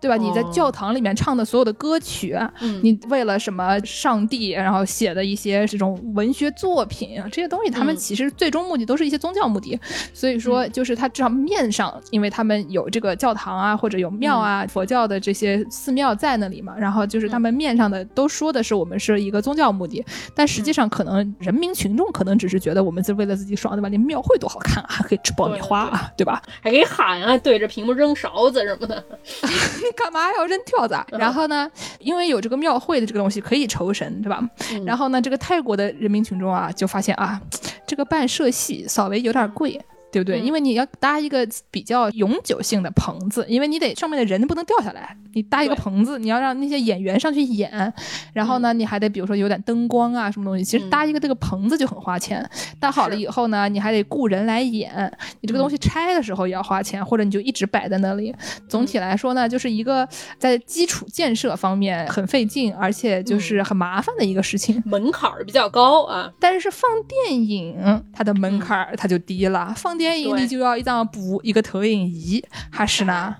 [0.00, 0.16] 对吧？
[0.16, 9.78] 你在哦教堂里面唱的所有的歌曲，嗯你为了什么上帝，然后写的一些这种文学作品啊，这些东西，他们嗯其实最终目的都是一些宗教目的。
[10.12, 20.04] 所以说，就是它至少面上，因为他们有这个教堂啊，或者有庙啊，佛教的这些寺庙在那里嘛，然后就是他们面上的都说的是我们是一个宗教目的，
[20.34, 23.88] 但实际上可能人民群众可能只是觉得我们是为了自己爽，对吧？
[23.88, 26.42] 连庙会多好看啊，还可以吃爆米花啊，对吧？
[26.60, 29.04] 还可以喊啊，对着屏幕扔勺子什么的。
[29.96, 31.04] 干嘛要扔跳蚤？
[31.12, 34.42] 然后呢，因为有这个庙会的这个东西可以酬神，对吧？
[34.84, 37.40] 然后呢，这个泰国的人民群众啊，就发现啊，
[37.86, 39.80] 这个办社戏稍微有点贵。
[40.14, 40.40] 对不对？
[40.40, 47.92] 嗯因为你要搭一个比较永久性的棚子，因为你得上面的人不能掉下来，你搭一个棚子，你要让那些演员上去演，
[48.32, 52.48] 然后呢，你还得比如说有点灯光啊什么东西，其实嗯搭一个这个棚子就很花钱。
[52.78, 58.34] 搭好了以后呢，你还得雇人来演，你这个东西拆的时候也要花钱，或者你就一直摆在那里。
[58.68, 60.06] 总体来说呢，就是一个
[60.38, 64.82] 在基础建设方面很费劲，而且就是很麻烦的一个事情。
[64.84, 69.72] 门槛儿比较高啊，但是放电影，它的门槛儿它就低了。
[69.76, 73.34] 放电影对你就要一张补一个投影仪，还是呢？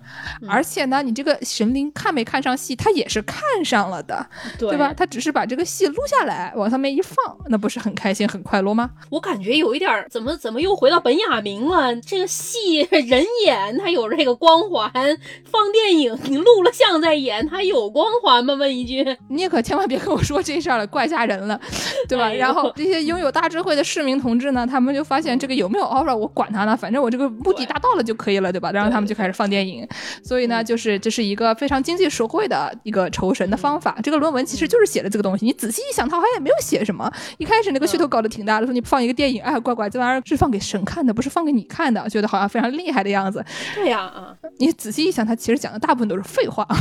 [0.49, 4.27] 而且呢，你这个神灵看没看上戏，他也是看上了的，
[4.59, 4.95] 对对吧？？
[4.97, 7.17] 他只是把这个戏录下来，往上面一放，
[7.49, 8.91] 那不是很开心、很快乐吗？
[9.11, 11.95] 我感觉有一点，怎么怎么又回到本雅明了？
[11.97, 14.93] 这个戏人演，他有这个光环；
[15.45, 18.55] 放电影，你录了像再演，他有光环吗？
[18.55, 21.61] 问一句，你也可千万别跟我说这事儿了，怪吓人了，
[22.09, 22.27] 对吧？
[22.27, 28.71] 哎然后这些拥有大智慧的市民同志呢，他们就发现这个有没有 aura 我管他呢，反正我这个目的达到了就可以了，对吧？
[28.73, 29.87] 然后他们就开始放电影，
[30.23, 33.99] 所以呢，就是这是一个非常经济实惠的一个酬神的方法。
[34.03, 37.13] 这个论文其实就是写了这个东西，你仔细一想，他好像也没有写什么。
[37.39, 43.45] 一开始那个噱头搞得挺大的，说你放一个电影，哎，乖乖，这玩意儿是放给神看的，不是放给你看的，觉得好像非常厉害的样子。
[43.75, 46.79] 对呀啊，你仔细一想，他其实讲的大部分都是废话， 啊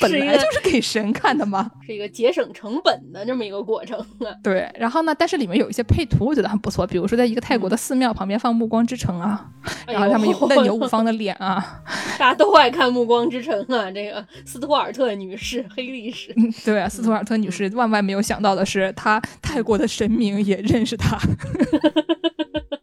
[0.00, 1.70] 本来就是给神看的嘛。
[1.86, 4.28] 是一个节省成本的这么一个过程啊。
[4.42, 9.46] 对，然后呢，但是里面有一些配图，我觉得很不错，比如说在一个泰国的寺庙旁边放《暮光之城》啊，
[9.84, 11.82] 哎然后他们有呦嫩牛五方的脸啊，
[12.18, 16.34] 大家都爱看《暮光之城》啊，这个斯图尔特女士黑历史。
[16.64, 21.18] 对啊，斯图尔特女士万万没有想到的是，她泰国的神明也认识她。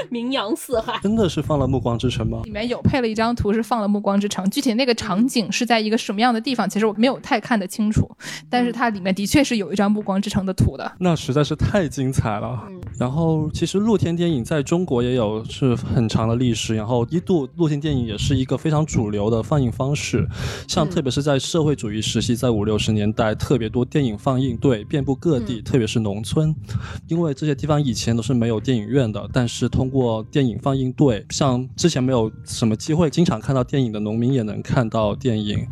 [0.10, 0.98] 名扬四海。
[1.02, 2.42] 真的是放了《暮光之城》吗？
[2.44, 8.08] 里面有配了一张图是放了《暮光之城》，具体那个场景是在一个什么样的地方，其实我没有太看得清楚，
[8.48, 10.90] 但是它里面的确是有一张《暮光之城》的图的。
[10.98, 12.64] 那实在是太精彩了。
[12.68, 20.26] 嗯然后，其实露天电影在中国也有是很长的历史，然后一度露天电影也是一个非常主流的放映方式。
[20.66, 26.52] 像嗯特别是在社会主义时期，在五六十年代，特别多电影放映对遍布各地，嗯特别是农村，
[27.06, 35.66] 因为这些地方以前都是没有电影院的，但是通过电影放映队，像之前没有什么机会经常看到电影的农民也能看到电影。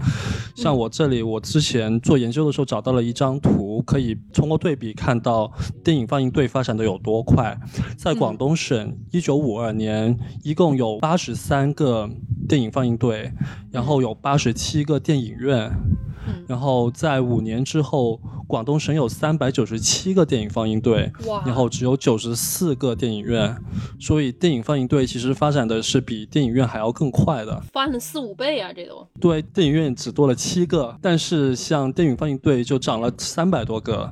[0.55, 5.53] 像我这里，我之前做研究的时候找到了一张图，可以通过对比看到
[5.85, 7.59] 电影放映队发展的有多快。
[7.97, 12.09] 在广东省，一九五二年一共有八十三个
[12.49, 13.33] 电影放映队，
[13.71, 15.71] 然后有八十七个电影院。
[16.49, 21.13] 然后在五年之后，广东省有三百九十七个电影放映队，
[21.45, 23.57] 然后只有九十四个电影院，
[24.07, 27.61] 所以电影放映队其实发展的是比电影院还要更快的。
[27.73, 29.05] 翻了四五倍啊，这都。
[29.21, 34.09] 对，电影院只多了七个，但是像电影放映队就涨了三百多个。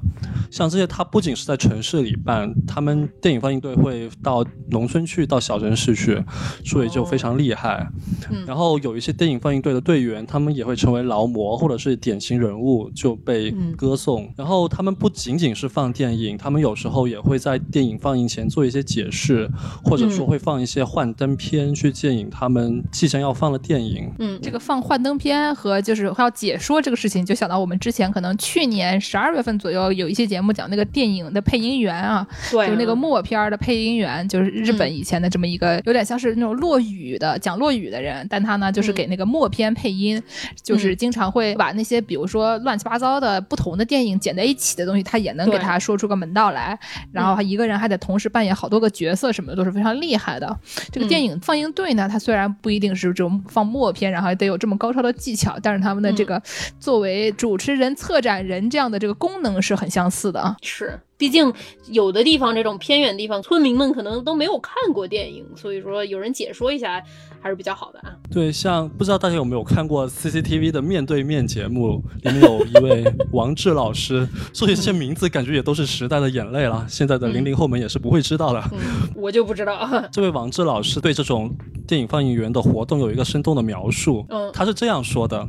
[0.50, 6.20] 像这些，它不仅是在城市里办，他们电影放映队会到农村去，到小城市去，
[6.64, 7.88] 所以就非常厉害。
[8.32, 14.28] 嗯然后有一些电影放映队的队员，他们也会成为劳模或者是典型人物，就被歌颂。
[14.36, 19.48] 然后他们不仅仅是放电影，他们有时候也会在电影放映前做一些解释，
[19.82, 24.10] 或者说会放一些幻灯片去借影他们即将要放的电影。
[24.18, 40.22] 嗯，这个放幻灯片和就是要解说这个事情，就想到我们之前可能去年十二月份左右有一些节目讲那个电影的配音员啊，对啊，就是那个默片儿的配音员，就是日本以前的这么一个，有点像是那种落语的讲落语的人，但他呢就是给那个默片配音，
[40.62, 46.78] 就是经常会把那些比如说乱七八糟的不同的电影剪在一起的东西，他也能给他说出个门道来。
[47.12, 50.54] 然后他一个人还得同时扮演好多个角色，什么的都是非常厉害的。
[50.92, 56.40] 这个电影放映队呢，它虽然不一定是这种放默片，然后还得有这么高超的技巧，但是他们的这个
[56.78, 60.34] 作为主持人、策展人这样的这个功能是很相似的。
[60.34, 60.56] 的啊。
[60.62, 61.52] 是，毕竟
[61.90, 67.02] 有的地方这种偏远地方，村民们可能都没有看过电影，所以说有人解说一下
[67.40, 68.14] 还是比较好的啊。
[68.30, 76.84] 对，像不知道大家有没有看过 CCTV 的面对面节目，里面有一位王志老师，说起这些名字，感觉也都是时代的眼泪了。
[76.88, 78.62] 现在的零零后们也是不会知道的。
[78.72, 78.78] 嗯，
[79.14, 79.88] 我就不知道。
[80.10, 81.54] 这位王志老师对这种
[81.86, 85.46] 电影放映员的活动有一个生动的描述，嗯他是这样说的。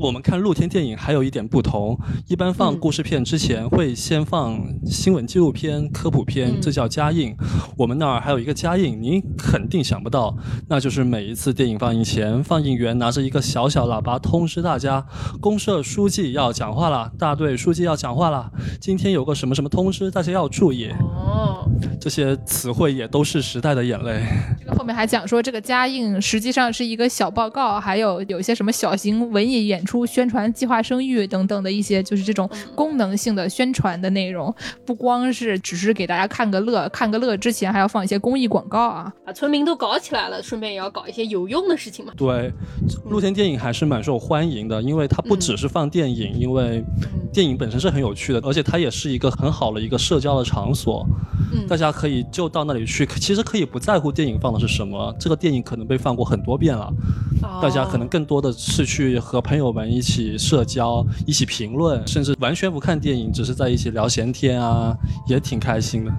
[0.00, 1.98] 我们看露天电影还有一点不同，
[2.28, 7.34] 一般放嗯故事片之前会先放新闻纪录片、科普片，嗯这叫加映。
[7.76, 10.36] 我们那儿还有一个加映，您肯定想不到，
[10.68, 15.04] 那就是每一次电影放映前，放映员拿着一个小小喇叭通知大家，
[15.40, 18.50] 公社书记要讲话了，大队书记要讲话了，
[18.80, 20.88] 今天有个什么什么通知，大家要注意。
[20.88, 21.68] 哦，
[22.00, 24.22] 这些词汇也都是时代的眼泪。
[24.58, 34.47] 这个后面还讲说，这个加映实际上是一个小报告，还有有一些什么小型文艺演出、宣传计划生育等等的一些，就是这种功能性的宣传的内容，
[34.84, 39.12] 不光是只是给大家看个乐，看个乐之前还要放一些公益广告啊。
[39.24, 42.12] 把村民都搞起来了，顺便也要搞一些有用的事情嘛。
[42.16, 42.52] 对，
[43.08, 46.84] 露天电影还是蛮受欢迎的，因为它不只是放电影，因为
[47.32, 51.06] 电影本身是很有趣的，而且它也是一个很好的一个社交的场所。
[51.52, 56.92] 嗯大家可以就到那里去，其实可以不在乎电影放的是什么，这个电影可能被放过很多遍了。
[57.42, 64.96] 哦大家可能更多的是去和朋友们一起社交、一起评论，甚至完全不看电影，只是在一起聊闲天啊，
[65.28, 66.12] 也挺开心的，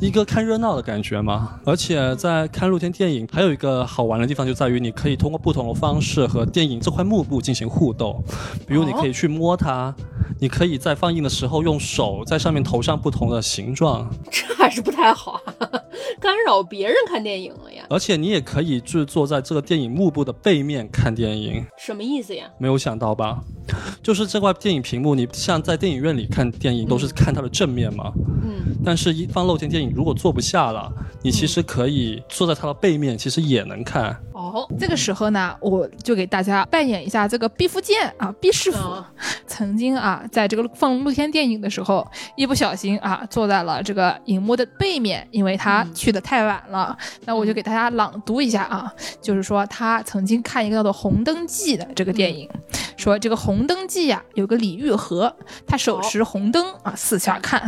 [0.00, 1.58] 一个看热闹的感觉嘛。
[1.64, 8.22] 而且在看露天电影，还有一个好玩的地方就在于，你可以通过不同的方式和电影这块幕布进行互动，
[8.66, 9.94] 比如你可以去摸它。
[10.40, 15.40] 你可以在放映的时候用手在上面投上不同的形状，这还是不太好，
[16.20, 17.86] 干扰别人看电影了呀？
[17.88, 21.64] 而且你也可以就是坐在这个电影幕布的背面看电影。
[21.78, 22.44] 什么意思呀？
[22.58, 23.40] 没有想到吧？
[24.02, 28.12] 就是这块电影屏幕，你像在电影院里看电影都是看它的正面嘛，
[28.44, 30.92] 嗯，但是一放露天电影，如果坐不下了，
[31.22, 34.14] 你其实可以坐在它的背面，其实也能看。
[34.34, 39.10] 哦，这个时候呢，我就给大家扮演一下这个毕福剑啊，毕师傅啊
[39.46, 42.06] 曾经啊，在这个放露天电影的时候，
[42.36, 46.94] 一不小心啊，坐在了这个荧幕的背面，因为他去的太晚了。
[47.24, 48.92] 那我就给大家朗读一下啊，
[49.22, 52.50] 就是说他曾经看一个叫做《红灯记》的这个电影，
[52.96, 55.34] 说这个《红灯记》呀，有个李玉和，
[55.66, 57.62] 他手持红灯啊，四下看。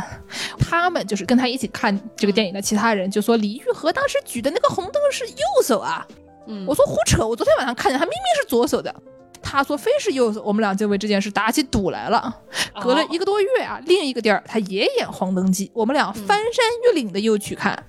[0.58, 6.06] 他们就是跟他一起看这个电影的其他人就说，李玉和当时举的那个红灯是右手啊。
[6.46, 8.92] 嗯，我说胡扯，我昨天晚上看见他明明是左手的。
[9.42, 12.34] 他说非是右手，我们俩就为这件事打起赌来了。
[12.80, 17.84] 隔了一个多月啊，另一个地儿他也演《黄灯记》，我们俩翻山越岭的又去看。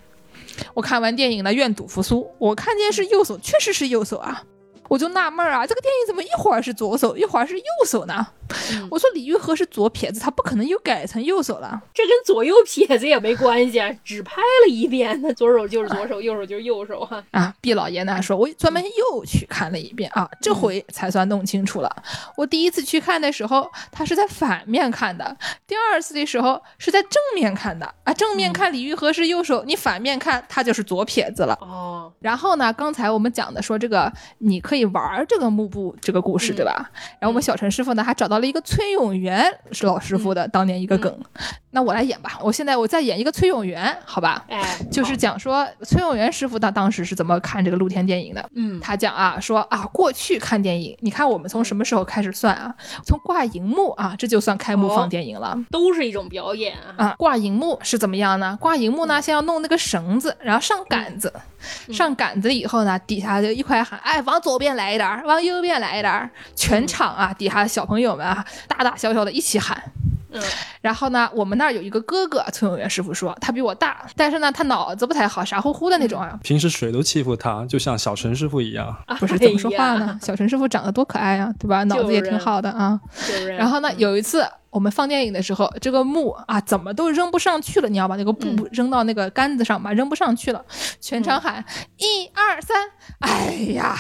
[0.74, 4.44] 我看完电影呢，愿赌服输，我看见是右手，确实是右手啊。
[4.88, 8.28] 我就纳闷儿啊，这个电影怎么一会儿是左手，一会儿是右手呢？
[8.74, 11.82] 嗯我说李玉和是左撇子，他不可能又改成右手了。
[11.94, 17.24] 这跟左右撇子也没关系啊， 只拍了一遍，那左手就是左手，右手就是右手哈。
[17.32, 22.04] 啊，毕老爷呢说，我专门又去看了一遍啊，这回才算弄清楚了。
[22.36, 25.26] 我第一次去看的时候，他是在反面看的；
[25.68, 28.14] 第二次的时候是在正面看的啊。
[28.14, 31.58] 正面看李玉和是右手，你反面看他就是左撇子了。
[31.62, 36.90] 哦，然后呢，刚才我们讲的说这个你可以玩这个幕布这个故事，对吧？
[37.20, 41.18] 然后我们小陈师傅呢还找到了一个崔永元是老师傅的当年一个梗，
[41.72, 42.38] 那我来演吧。
[42.42, 44.44] 我现在我再演一个崔永元，好吧？
[44.50, 48.50] 哎，就是讲说崔永元师傅他当时是怎么看这个露天电影的。
[48.56, 52.76] 嗯，他讲啊，说啊，过去看电影，你看我们从什么时候开始算啊？
[53.06, 55.58] 从挂荧幕啊，这就算开幕放电影了。
[55.72, 57.06] 都是一种表演啊。
[57.06, 58.58] 啊，挂荧幕是怎么样呢？
[58.60, 61.34] 挂荧幕呢，先要弄那个绳子，然后上杆子，
[61.94, 69.82] 上杆子以后呢，底下就一块喊，哎，往左边来一点儿，往右边来一点儿，全场啊，底下小朋友们啊，大大小小的一起喊。
[70.32, 70.42] 嗯，
[70.82, 76.40] 然后呢，我们那儿有一个哥哥，崔永元师傅说他比我大，但是呢，他脑子不太好，傻乎乎的那种啊。
[76.42, 78.96] 平时谁都欺负他，就像小陈师傅一样。
[79.20, 80.20] 不是怎么说话哎呢？
[80.22, 81.84] 小陈师傅长得多可爱啊，对吧？
[81.84, 83.00] 脑子也挺好的啊。
[83.28, 90.64] 就是然后呢，有一次我们放电影的时候，这个幕啊怎么都扔不上去了，你要把那个布扔到那个杆子上嘛，扔不上去了，
[91.00, 91.64] 全场喊
[91.98, 93.96] 一二三，哎呀，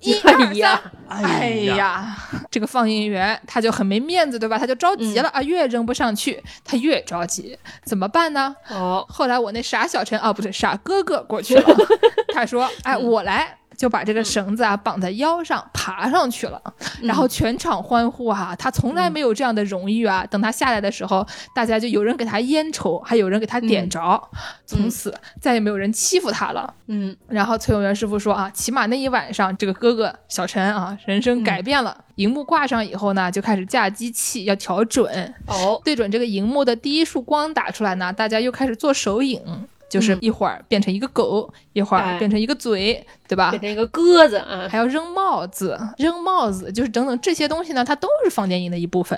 [0.00, 2.16] 一二三哎呀，哎呀，
[2.50, 4.58] 这个放映员他就很没面子，对吧？
[4.58, 8.54] 他就着急了啊，越扔不上去，他越着急，怎么办呢？
[8.68, 11.76] 哦，后来我那傻小陈啊，不对，傻哥哥过去了，
[12.34, 16.60] 他说：“哎，我来。”就把这个绳子啊绑在腰上爬上去了，
[17.00, 20.22] 然后全场欢呼哈、他从来没有这样的荣誉啊！
[20.26, 24.22] 等他下来的时候，大家就有人给他烟抽，还有人给他点着，
[24.66, 26.74] 从此再也没有人欺负他了。
[26.88, 27.16] 嗯。
[27.26, 32.04] 然后崔永元师傅说啊，起码那一晚上，这个哥哥小陈啊，人生改变了。
[32.16, 39.40] 荧幕挂上以后呢，就开始架机器，要调准，哦，对准这个荧幕的第一束光打出来呢，大家又开始做手影，
[39.88, 42.18] 就是一会儿变成一个狗，一会儿哎。
[42.18, 43.60] 变成一个嘴，对吧变？
[43.62, 49.16] 成一个鸽子啊，还要扔帽子，扔帽子，就是等等这些东西呢，它都是放电影的一部分，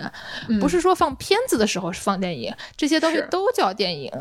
[0.61, 4.13] 不是说放片子的时候是放电影，这些东西都叫电影。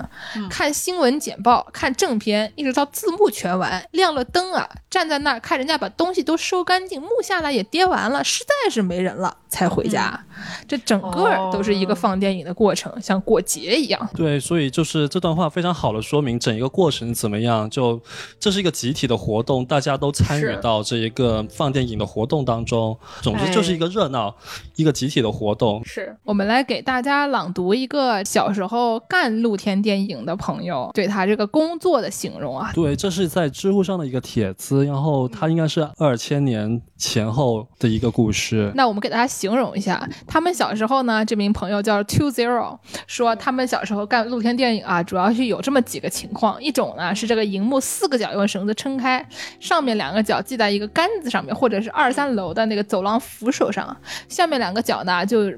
[0.50, 10.24] 看新闻简报，看正片，一直到字幕全完，亮了灯啊，站在那儿看人家把东西都收干净，幕下来也跌完了，实在是没人了才回家。
[10.70, 14.10] 这整个都是一个哦放电影的过程，像过节一样。
[14.16, 17.70] 对，所以就是这段话非常好的说明整一个过程怎么样。
[17.70, 18.02] 就
[18.40, 22.98] 这是一个集体的活动，大家都参与到这一个放电影的活动当中。
[23.22, 24.34] 总之就是一个热闹，
[24.76, 25.84] 一个集体的活动。
[25.84, 32.72] 是我们来给大家朗读一个小时候干露天电影的朋友对他这个工作的形容啊。
[32.76, 38.72] 对，这是在知乎上的一个帖子，然后他应该是二千年前后的一个故事。
[38.76, 42.78] 那我们给大家形容一下，他们小时候呢，这名朋友叫 Two Zero，
[43.08, 49.26] 说他们小时候干露天电影啊，主要是有这么几个情况，一种呢是这个荧幕四个角用绳子撑开，
[49.72, 53.96] 上面两个脚系在一个杆子上面，或者是二三楼的那个走廊扶手上，
[54.28, 55.50] 下面两个脚呢就。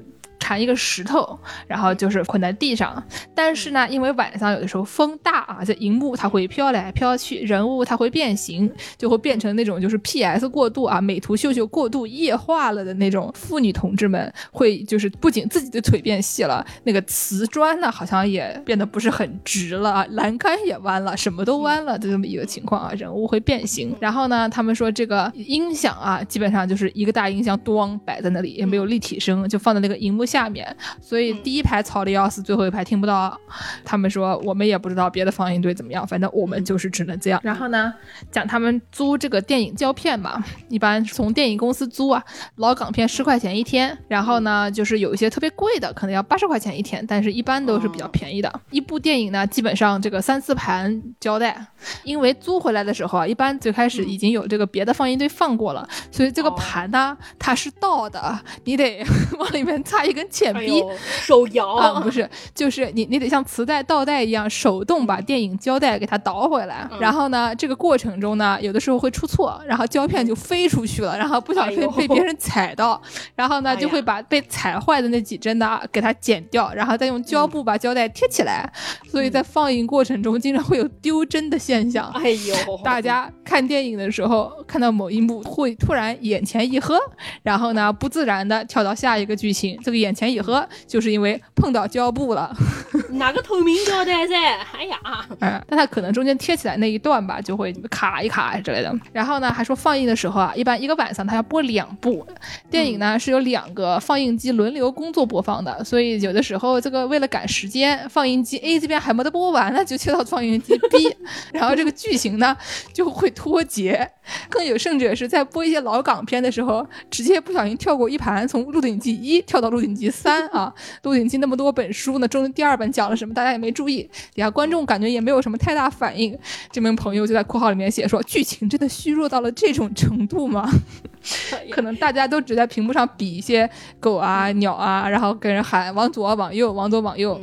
[0.44, 3.02] 缠一个石头，然后就是捆在地上。
[3.34, 23.96] 但是呢，因为晚上有的时候风大啊，这荧幕它会飘来飘去，人物它会变形，就会变成那种就是 PS 过度啊，美图秀秀过度液化了的那种妇女同志们，会就是不仅自己的腿变细了，那个瓷砖呢好像也变得不是很直了，栏杆也弯了，什么都弯了的这么一个情况啊，人物会变形。
[24.00, 33.38] 然后呢，他们说这个音响啊，基本上就是一个大音箱咣摆在那里，也没有立体声，就放在那个荧幕下下面，所以第一排吵的要死，最后一排听不到。
[33.84, 37.40] 他们说我们也不知道别的放映队怎么样，反正我们就是只能这样。
[37.44, 37.94] 然后呢，
[38.32, 42.20] 讲他们租这个电影胶片嘛，一般从电影公司租啊，
[42.56, 48.52] 老港片十块钱一天，然后呢，就是有一些特别贵的，可能要八十块钱一天，但是一般都是比较便宜的。
[48.70, 51.64] 一部电影呢，基本上这个三四盘胶带，
[52.02, 59.04] 因为租回来的时候啊，一般最开始已经有这个别的放映队放过了，所以这个盘呢，它是倒的，你得
[59.38, 60.80] 往里面插一根铅笔。
[60.80, 73.00] 哎，手摇啊，不是，就是你你得像磁带倒带一样手动把电影胶带给它倒回来，嗯然后呢，这个过程中呢，有的时候会出错，然后胶片就飞出去了，然后不小心被别人踩到，
[73.34, 78.70] 然后呢就会把被踩坏的那几帧呢给它剪掉，然后再用胶布把胶带贴起来，
[79.10, 82.10] 所以在放映过程中经常会有丢帧的现象。
[82.14, 86.94] 哎呦，大家看电影的时候，看到某一幕会突然眼前一黑，
[87.42, 89.78] 然后呢不自然的跳到下一个剧情。
[89.82, 90.54] 这个眼前一黑，
[90.86, 92.54] 就是因为碰到胶布了，
[93.12, 94.34] 哪个透明胶带噻，
[94.72, 94.98] 哎呀，
[95.40, 98.94] 嗯，但它可能中间贴起来那一段吧，就会卡一卡之类的。
[99.12, 102.26] 然后呢，还说放映的时候啊，一般一个晚上它要播两部。
[102.70, 111.16] 电影呢，是有两个放映机轮流工作播放的，所以有的时候这个为了赶时间，放映机 A 这边还没得播完呢，就切到放映机 B，
[111.52, 112.56] 然后这个剧情呢
[112.92, 114.10] 就会脱节。
[114.48, 124.02] 更有甚者是在播一些老港片的时候，直接不小心跳过一盘，从《鹿鼎记一》跳到《鹿鼎记三》啊，《鹿鼎记》那么多本书呢，中第二本讲了什么，大家也没注意，
[124.34, 126.38] 底下观众感觉也没有什么太大反应。
[126.70, 130.68] 这名朋友就在括号里面写说，剧情真的虚弱到了这种程度吗？
[131.70, 137.40] 可能大家都只在屏幕上比一些狗啊、鸟啊，然后跟人喊往左、往右、往左、往右。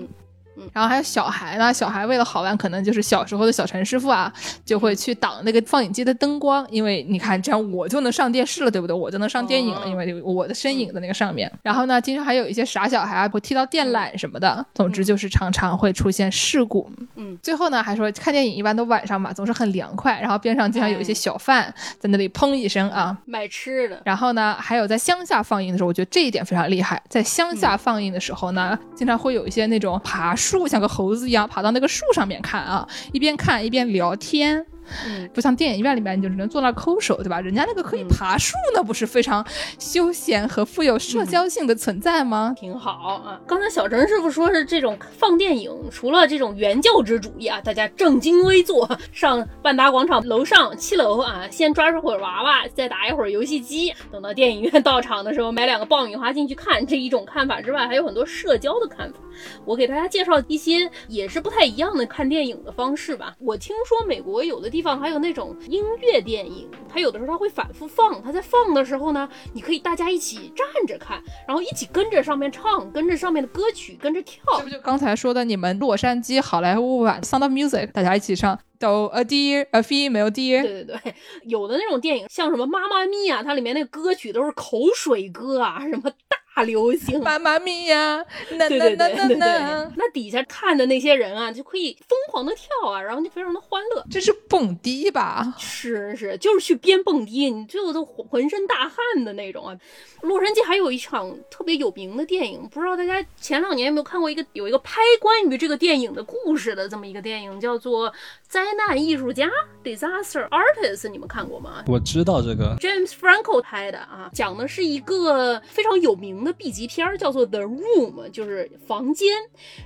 [0.74, 4.32] 然后还有小孩呢，小孩为了好玩，可能就是小时候的小陈师傅啊，
[4.66, 8.96] 就会去挡那个放映机的灯光，因为你看这样我就能上电视了，对不对？
[8.96, 11.52] 我就能上电影了，因为我的身影在那个上面。
[11.62, 14.66] 然后呢，经常还有一些傻小孩啊，会踢到电缆什么的。
[14.74, 16.92] 总之就是常常会出现事故。
[17.16, 27.02] 嗯，最后呢，还说看电影一般都晚上嘛，总是很凉快，然后边上经常有一些小贩在那里砰一声啊，卖吃的，然后呢，还有在乡下放映的时候，我觉得这一点非常厉害。
[27.10, 34.66] 在乡下放映的时候呢，经常会有一些那种爬树，树像个猴子一样爬到那个树上面看啊，一边看一边聊天。
[35.08, 37.40] 嗯，不像电影院里面，你就只能坐那抠手，对吧？
[37.42, 39.46] 人家那个可以爬树那，不是非常
[39.80, 42.54] 休闲和富有社交性的存在吗？
[42.58, 42.92] 挺好
[43.26, 43.40] 啊。
[43.48, 59.20] 刚才小陈师傅说是这种放电影，除了这种原教旨主义啊，大家正襟危坐，上万达广场楼上七楼啊，先抓住会儿娃娃，再打一会儿游戏机，等到电影院到场的时候买两个爆米花进去看，这一种看法之外，还有很多社交的看法。
[59.66, 63.34] 我给大家介绍一些也是不太一样的看电影的方式吧。
[63.40, 74.42] 我听说美国有的地方还有那种音乐电影，它有的时候它会反复放，它在放的时候呢，你可以大家一起站着看，然后一起跟着上面唱，跟着上面的歌曲跟着跳。
[74.58, 78.60] 这不就刚才说的你们洛杉矶好莱坞版《Sound of Music》，大家一起唱。
[78.80, 80.64] Do a deer, a female deer。
[80.64, 87.20] 对对对，有的那种电影，像什么《妈妈咪呀》，它里面那个歌曲都是口水歌啊，什么大流行。
[87.24, 94.06] 妈妈咪呀，那对那那那那，那底下看的那些人啊，就可以疯狂的跳啊，然后就非常的欢乐。
[94.12, 95.54] 这是蹦迪吧？
[95.58, 99.78] 是是，就是去边蹦迪，你最后都浑身大汗的那种啊。
[100.22, 108.10] 洛杉矶还有一场特别有名的电影，不知道大家前两年有没有看过一个有一个拍关于这个电影的故事的这么一个电影，叫做
[108.48, 109.48] 《灾难艺术家》
[109.84, 111.84] （Disaster Artist），你们看过吗？
[111.88, 119.30] 我知道这个，James Franco 拍的啊，讲的是一个非常有名的 B 级片儿，叫做《The Room》，就是房间，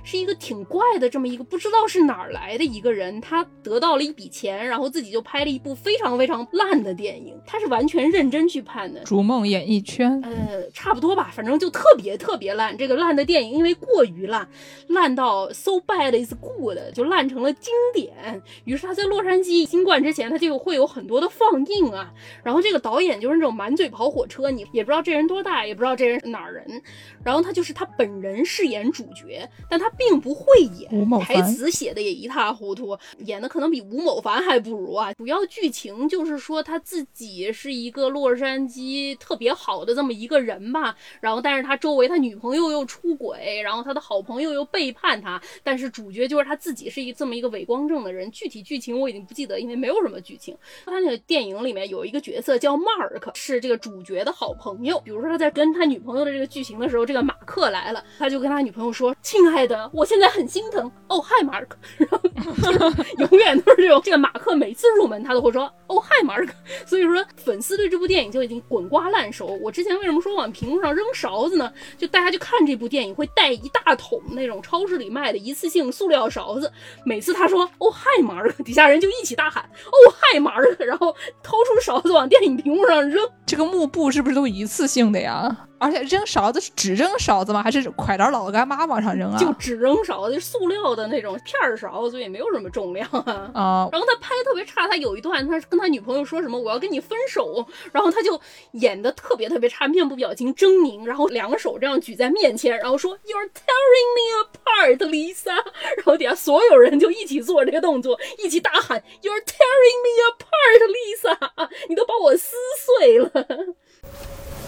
[0.04, 9.00] 是一个挺怪的这么一个不知道是哪儿来的一个人，他得到了一笔钱，然后自己就拍了一部非常非常烂的电影，他是完全认真去拍的。
[9.04, 12.76] 逐梦演艺圈，呃，差不多吧，反正就特别特别烂。
[12.76, 14.48] 这个烂的电影因为过于烂，
[14.88, 18.42] 烂到 so bad is good，就烂成了经典。
[18.64, 22.12] 于是他在洛杉矶新冠之前，他就会有很多的放映啊。
[22.42, 26.82] 然后这个导演就是那种满嘴跑火车，你也不知道这人多大，也不知道这人是哪人。
[27.24, 35.12] 然后他就是他本人饰演主角，但他并不会演，台词写的也一塌糊涂，演的可能比吴某凡还不如啊。
[35.14, 48.30] 主要剧情就是说他自己是一个洛杉矶特别好的这么一个人吧，然后但是他周围他女朋友又出轨，然后他的好朋友又背叛他，但是主角就是他自己是一这么一个伪光正的人。
[48.30, 50.56] 具体剧情我已经不记得，因为没有什么剧情。
[50.84, 55.00] 他那个电影里面有一个角色叫 Mark，是这个主角的好朋友。
[55.00, 64.02] 比如说他在跟他女朋友的这个剧情的时候，这个马克来了，他就跟他女朋友说：“亲爱的，我现在很心疼。”哦，嗨，Mark，然后 永远都是这种。
[64.04, 66.50] 这个马克每次入门他都会说：“哦，嗨，Mark。”
[66.84, 69.58] 所以说粉丝对这部电影就已经滚瓜烂熟。
[69.62, 71.72] 我之前为什么说往屏幕上扔勺子呢？
[71.96, 76.70] 就大家去看这部电影会带一大桶那种超市里卖的一次性塑料勺子，
[77.06, 83.26] 每次他说“哦，嗨，Mark”，底下人就一起大喊“哦，嗨，Mark”，然后掏出勺子往电影屏幕上扔。
[83.46, 85.56] 这个幕布是不是都一次性的呀？
[85.78, 87.62] 而且扔勺子是只扔勺子吗？
[87.62, 89.38] 还是快点老干妈往上扔啊？
[89.38, 93.50] 就只扔勺子，塑料的那种片儿勺，所以没有什么重量啊。
[93.54, 98.40] 啊、 然后他拍的特别差，他有一段他跟他女朋友说什么我要跟你分手，然后他就
[98.72, 105.54] 演的特别特别差，面部表情狰狞，然后两个手这样举在面前，然后说 You're tearing me apart, Lisa，
[105.96, 112.56] 然后底下所有人就一起做这个动作，一起大喊 You're tearing me apart, Lisa， 你都把我撕
[112.98, 113.30] 碎了。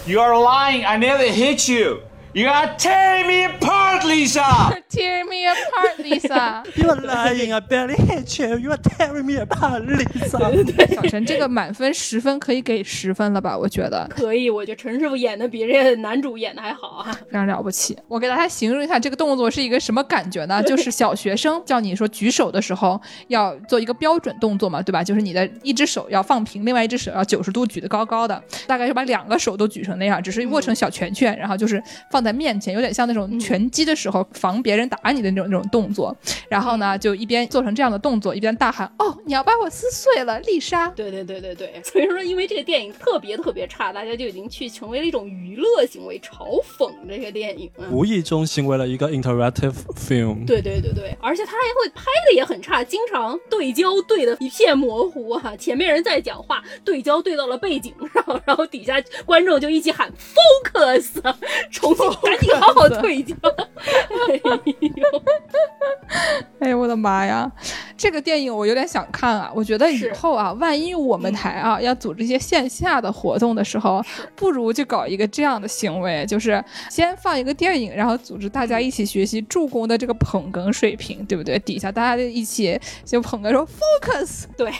[0.09, 0.85] You are lying.
[0.85, 2.01] I never hit you.
[2.31, 4.43] You are tearing me apart, Lisa.
[4.89, 6.63] Tear me apart, Lisa。
[6.75, 8.55] You are lying, I barely hit you.
[8.55, 10.37] You are tearing me apart, Lisa.
[10.93, 13.57] 小陈这个满分十分可以给十分了吧？
[13.57, 17.11] 我觉得可以，我觉得陈师傅演的比这个男主演的还好啊。
[17.25, 17.97] 非常了不起。
[18.07, 20.61] 我给大家形容一下这个动作是一个什么感觉呢？
[20.61, 25.03] 就是小学生叫你说举手的时候要做一个标准动作嘛，对吧？
[25.03, 36.15] 就是你的一只手要放平，另外一只手要九十度举得高高的，大概是把两个手都举成那样，只是握成小拳拳，然后就是放在面前，有点像那种拳击的时候防别人打你的那种那种动作。
[36.49, 47.85] 然后呢，就一边做成这样的动作，一边大喊：“哦，你要把我撕碎了，丽莎！”对对对对对，所以说因为这个电影特别特别差，大家就已经去成为了一种娱乐行为，嘲讽这个电影啊。
[47.91, 50.45] 无意中行为了一个 interactive film。
[50.45, 60.11] 对对对对，而且他还会拍的也很差，经常对焦对的一片模糊啊，前面人在讲话，对焦对到了背景上，然后底下观众就一起喊
[60.73, 61.21] focus，
[61.71, 63.35] 重新赶紧 好好退掉。
[64.29, 64.61] 哎呦，
[66.59, 67.49] 哎呦我的妈呀！
[67.95, 69.51] 这个电影我有点想看啊！
[69.53, 74.03] 我觉得以后啊，万一我们台啊、要组织一些线下的活动的时候，
[74.35, 81.59] 不如就搞一个这样的行为，就是先放一个电影，然后组织大家一起学习助攻的这个捧哏水平，对不对？
[81.59, 84.71] 底下大家就一起就捧哏说 focus，对，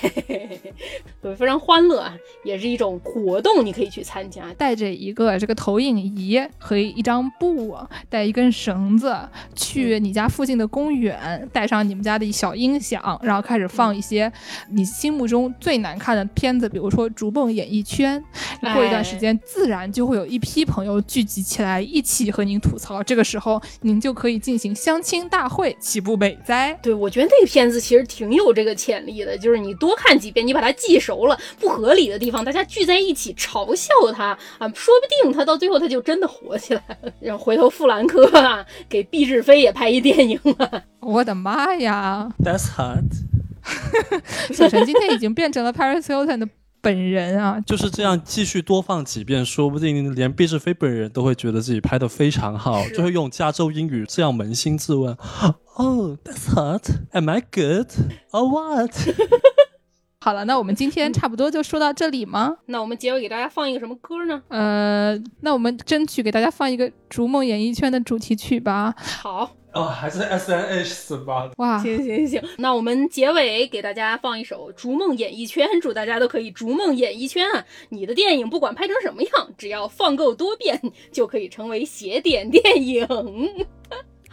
[1.21, 2.13] 对，非常欢乐啊，
[2.43, 4.43] 也是一种活动，你可以去参加。
[4.57, 7.75] 带着一个这个投影仪和一张布，
[8.09, 9.17] 带一根绳子，
[9.55, 14.31] 去你家附近的公园，带上你们家的小音响，然后开始放一些
[14.69, 18.23] 你心目中最难看的片子，比如说《逐梦演艺圈》。
[18.73, 23.01] 过一段时间，自然就会有一批朋友聚集起来，一起和您吐槽。
[23.01, 26.77] 这个时候，您就可以进行相亲大会，岂不美哉？
[26.83, 37.08] 对，我觉得那个片子其实挺有这个潜力的，就是你多看几遍，你把它记熟了，不合理的地方，大家聚在一起嘲笑他啊，说不定他到最后他就真的火起来了。
[37.19, 40.83] 然后回头富兰克啊，给毕志飞也拍一电影啊！
[41.01, 43.03] 我的妈呀，That's hot。
[44.53, 46.49] 小陈今天已经变成了 Paris Hilton 的。
[46.81, 55.13] 本人啊， 就是这样，继续多放几遍，说不定连毕志飞本人都会觉得自己拍的非常好，就会用加州英语这样扪心自问：
[55.75, 56.89] Oh, that's hot.
[57.11, 57.87] Am I good?
[58.31, 58.91] Or what?
[60.21, 62.57] 好了，那我们今天差不多就说到这里吗？
[62.65, 64.41] 那我们结尾给大家放一个什么歌呢？
[64.49, 68.93] 呃，那我们争取给大家放一个《逐梦演艺圈》的主题曲吧。
[68.97, 69.55] 好。
[69.71, 71.47] 哦，还是 S N H 吧。
[71.57, 77.63] 哇，行行行，那我们结尾给大家放一首《逐梦演艺圈》，祝大家都可以逐梦演艺圈啊！
[77.89, 83.07] 你的电影不管拍成什么样，只要放够多遍，就可以成为邪点电影。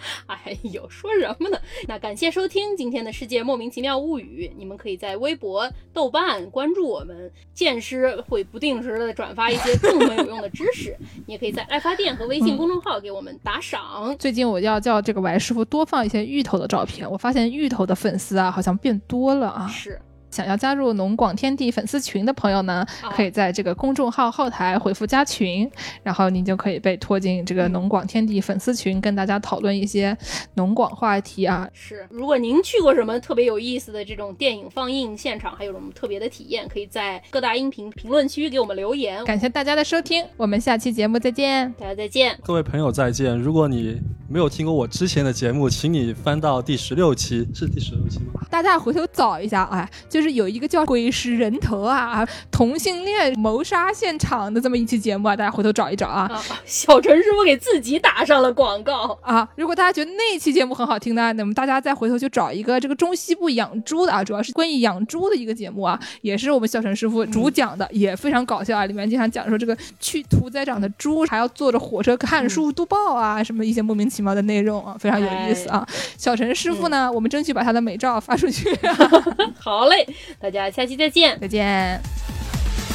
[0.27, 1.59] 哎呦，说什么呢？
[1.89, 4.51] 那感谢收听今天的世界莫名其妙物语。
[4.57, 10.97] 你们可以在微博、豆瓣关注我们，剑师会不定时的转发一些更没有用的知识。
[11.27, 14.17] 你也可以在爱发电和微信公众号给我们打赏。
[14.19, 19.67] 最近我要叫这个白师傅多放一些芋头的照片，我发现芋头的粉丝啊好像变多了啊。
[19.69, 20.01] 是。
[20.31, 25.71] 想要加入农广天地粉丝群的朋友呢，可以在这个公众号后台回复加群，
[26.03, 30.17] 然后您就可以被拖进这个农广天地粉丝群，跟大家讨论一些
[30.55, 31.69] 农广话题啊。
[31.73, 39.25] 是，如果您去过什么特别有意思的这种电影放映现场，还有什么特别的体验，可以在各大音频评论区给我们留言。
[39.25, 43.37] 感谢大家的收听，我们下期节目再见，大家再见，各位朋友再见。
[43.39, 48.41] 如果你没有听过我之前的节目，请你翻到第十六期，是第十六期吗？
[48.51, 50.27] 大家回头找一下，哎，就是。
[50.27, 56.29] 是有一个叫《鬼使人头》啊，同性恋谋杀现场的这么一期节目啊，大家回头找一找啊。
[56.65, 59.49] 小陈师傅给自己打上了广告啊！
[59.55, 68.85] 如果大家觉得那期节目很好听呢，那么大家再回头去找一个这个中西部养猪的啊，主要是关于养猪的一个节目啊，也是我们小陈师傅主讲的，也非常搞笑啊。
[68.85, 75.87] 里面经常讲说这个去屠宰场的猪还要坐着火车看书读报啊，什么一些莫名其妙的内容啊，非常有意思啊。
[76.19, 78.77] 小陈师傅呢，我们争取把他的美照发出去。
[79.61, 80.06] 好嘞。
[80.41, 82.01] 大家下期再见，再见。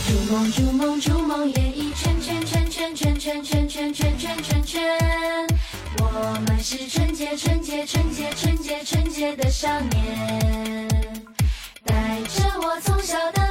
[0.07, 4.82] 逐梦逐梦逐梦演艺圈圈圈圈圈圈圈圈圈圈圈圈，
[5.99, 10.88] 我们是纯洁纯洁纯洁纯洁纯洁的少年，
[11.86, 13.41] 带着我从小到。